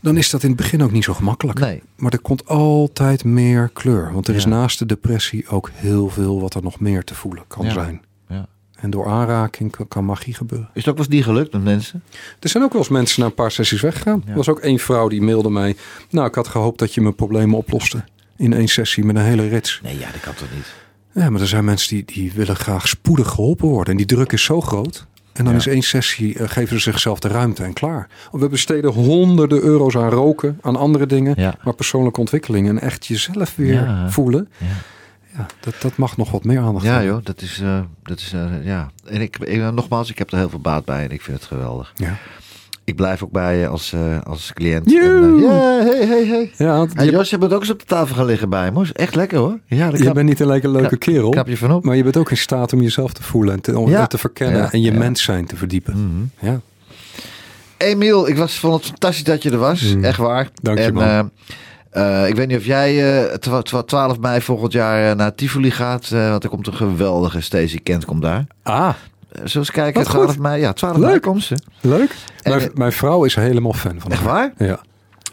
[0.05, 1.59] dan is dat in het begin ook niet zo gemakkelijk.
[1.59, 1.82] Nee.
[1.96, 4.12] Maar er komt altijd meer kleur.
[4.12, 4.48] Want er is Ja.
[4.48, 7.72] naast de depressie ook heel veel wat er nog meer te voelen kan Ja.
[7.72, 8.02] zijn.
[8.28, 8.46] ja.
[8.74, 10.68] En door aanraking kan, kan magie gebeuren.
[10.72, 12.02] Is het ook wel eens niet gelukt met mensen?
[12.40, 14.22] Er zijn ook wel eens mensen na een paar sessies weggegaan.
[14.26, 15.76] Er was ook één vrouw die mailde mij.
[16.11, 18.05] Nou, ik had gehoopt dat je mijn problemen oploste.
[18.36, 19.80] In één sessie met een hele rits.
[19.82, 20.74] Nee, ja, dat kan toch niet?
[21.12, 23.90] Ja, maar er zijn mensen die, die willen graag spoedig geholpen worden.
[23.92, 25.07] En die druk is zo groot.
[25.35, 25.59] En dan Ja.
[25.59, 28.09] is één sessie, eh, geven ze zichzelf de ruimte en klaar.
[28.32, 31.35] We besteden honderden euro's aan roken, aan andere dingen.
[31.37, 31.55] Ja.
[31.64, 34.11] Maar persoonlijke ontwikkeling en echt jezelf weer Ja.
[34.11, 34.49] voelen.
[34.59, 34.66] Ja.
[35.37, 38.32] Ja, dat, dat mag nog wat meer aandacht Ja, joh, dat is, eh, dat is
[38.32, 38.91] eh, ja.
[39.05, 41.47] En ik, ik, nogmaals, ik heb er heel veel baat bij en ik vind het
[41.47, 41.93] geweldig.
[41.97, 42.16] Ja,
[42.85, 44.87] Ik blijf ook bij je als, eh, als cliënt.
[44.87, 44.93] Eh,
[45.43, 46.53] ja, hey, hey, hey.
[46.57, 48.72] ja want En je, Jos, je bent ook eens op de tafel gaan liggen bij
[48.72, 48.87] me.
[48.93, 49.59] Echt lekker hoor.
[49.66, 51.30] Ja, je bent niet alleen een leuke knap- kerel.
[51.30, 51.85] knap je van op.
[51.85, 54.07] Maar je bent ook in staat om jezelf te voelen en te, om Ja.
[54.07, 54.59] te verkennen.
[54.61, 54.99] Ja, En je ja.
[54.99, 55.95] mens zijn te verdiepen.
[56.41, 56.47] Mhm.
[56.51, 56.61] Ja.
[57.76, 59.95] Emiel, ik was, vond het fantastisch dat je er was.
[59.95, 60.05] Mm.
[60.05, 60.49] Echt waar.
[60.62, 61.30] Dank je, en, man.
[61.91, 65.70] eh, eh, ik weet niet of jij eh, twa- 12 mei volgend jaar naar Tivoli
[65.70, 66.11] gaat.
[66.12, 68.47] eh, want er komt een geweldige Stacey Kent komt daar.
[68.62, 68.95] Ah,
[69.35, 70.03] Zullen we eens kijken?
[70.03, 70.39] Wat 12 goed.
[70.39, 70.61] mei.
[70.61, 71.22] Ja, 12 mei Leuk.
[71.22, 71.55] komt ze.
[71.80, 72.14] leuk.
[72.43, 74.32] En, mijn, eh, mijn vrouw is helemaal fan van Echt haar.
[74.57, 74.68] waar?
[74.68, 74.80] Ja.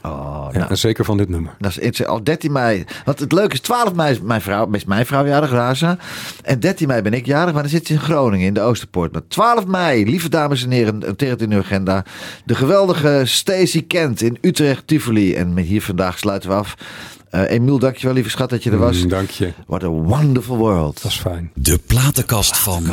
[0.03, 1.51] Oh, ja, nou, en zeker van dit nummer.
[1.59, 2.85] Dat is het- al 13 mei.
[3.05, 5.97] Want het leuke is, 12 mei is mijn vrouw, is mijn vrouw jarig, Raza.
[6.43, 9.11] En 13 mei ben ik jarig, maar dan zit ze in Groningen, in de Oosterpoort.
[9.11, 12.05] Maar 12 mei, lieve dames en heren, een tegen in uw agenda.
[12.45, 15.35] De geweldige Stacey Kent in Utrecht, Tivoli.
[15.35, 16.75] En met hier vandaag sluiten we af.
[17.29, 19.01] Eh Emiel, dankjewel lieve schat dat je er was.
[19.03, 19.51] Mm, dank je.
[19.67, 21.01] What a wonderful world.
[21.01, 21.51] Dat is fijn.
[21.53, 22.83] De platenkast van.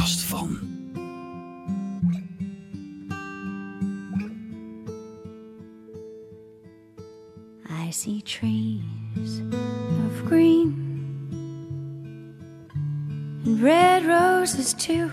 [7.89, 10.75] I see trees of green
[13.47, 15.11] and red roses too.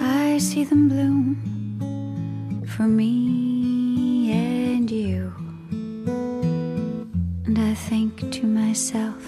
[0.00, 5.32] I see them bloom for me and you.
[7.46, 9.20] And I think to myself,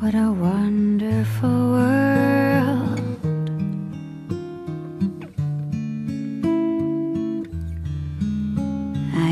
[0.00, 1.99] what a wonderful world.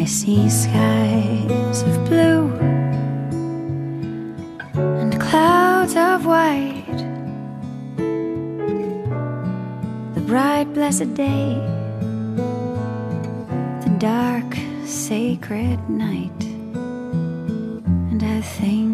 [0.09, 2.49] See skies of blue
[4.75, 7.01] and clouds of white.
[10.15, 11.61] The bright, blessed day,
[13.85, 14.57] the dark,
[14.87, 16.43] sacred night.
[18.11, 18.88] And I think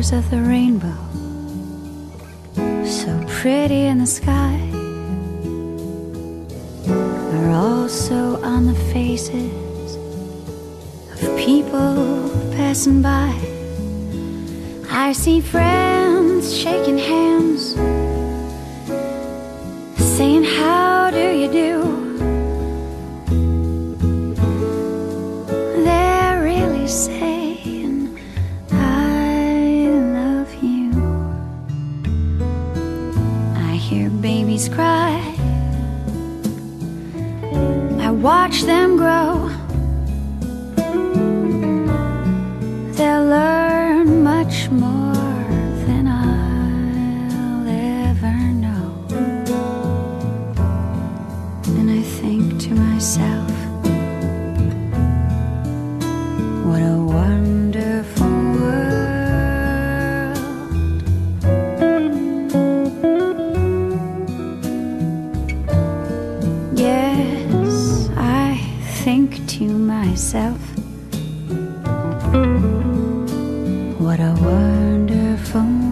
[0.00, 0.96] colors of the rainbow,
[2.86, 4.58] so pretty in the sky,
[6.88, 9.96] are also on the faces
[11.12, 13.34] of people passing by.
[14.90, 17.74] I see friends shaking hands,
[69.50, 70.60] to myself,
[73.98, 75.89] what a wonderful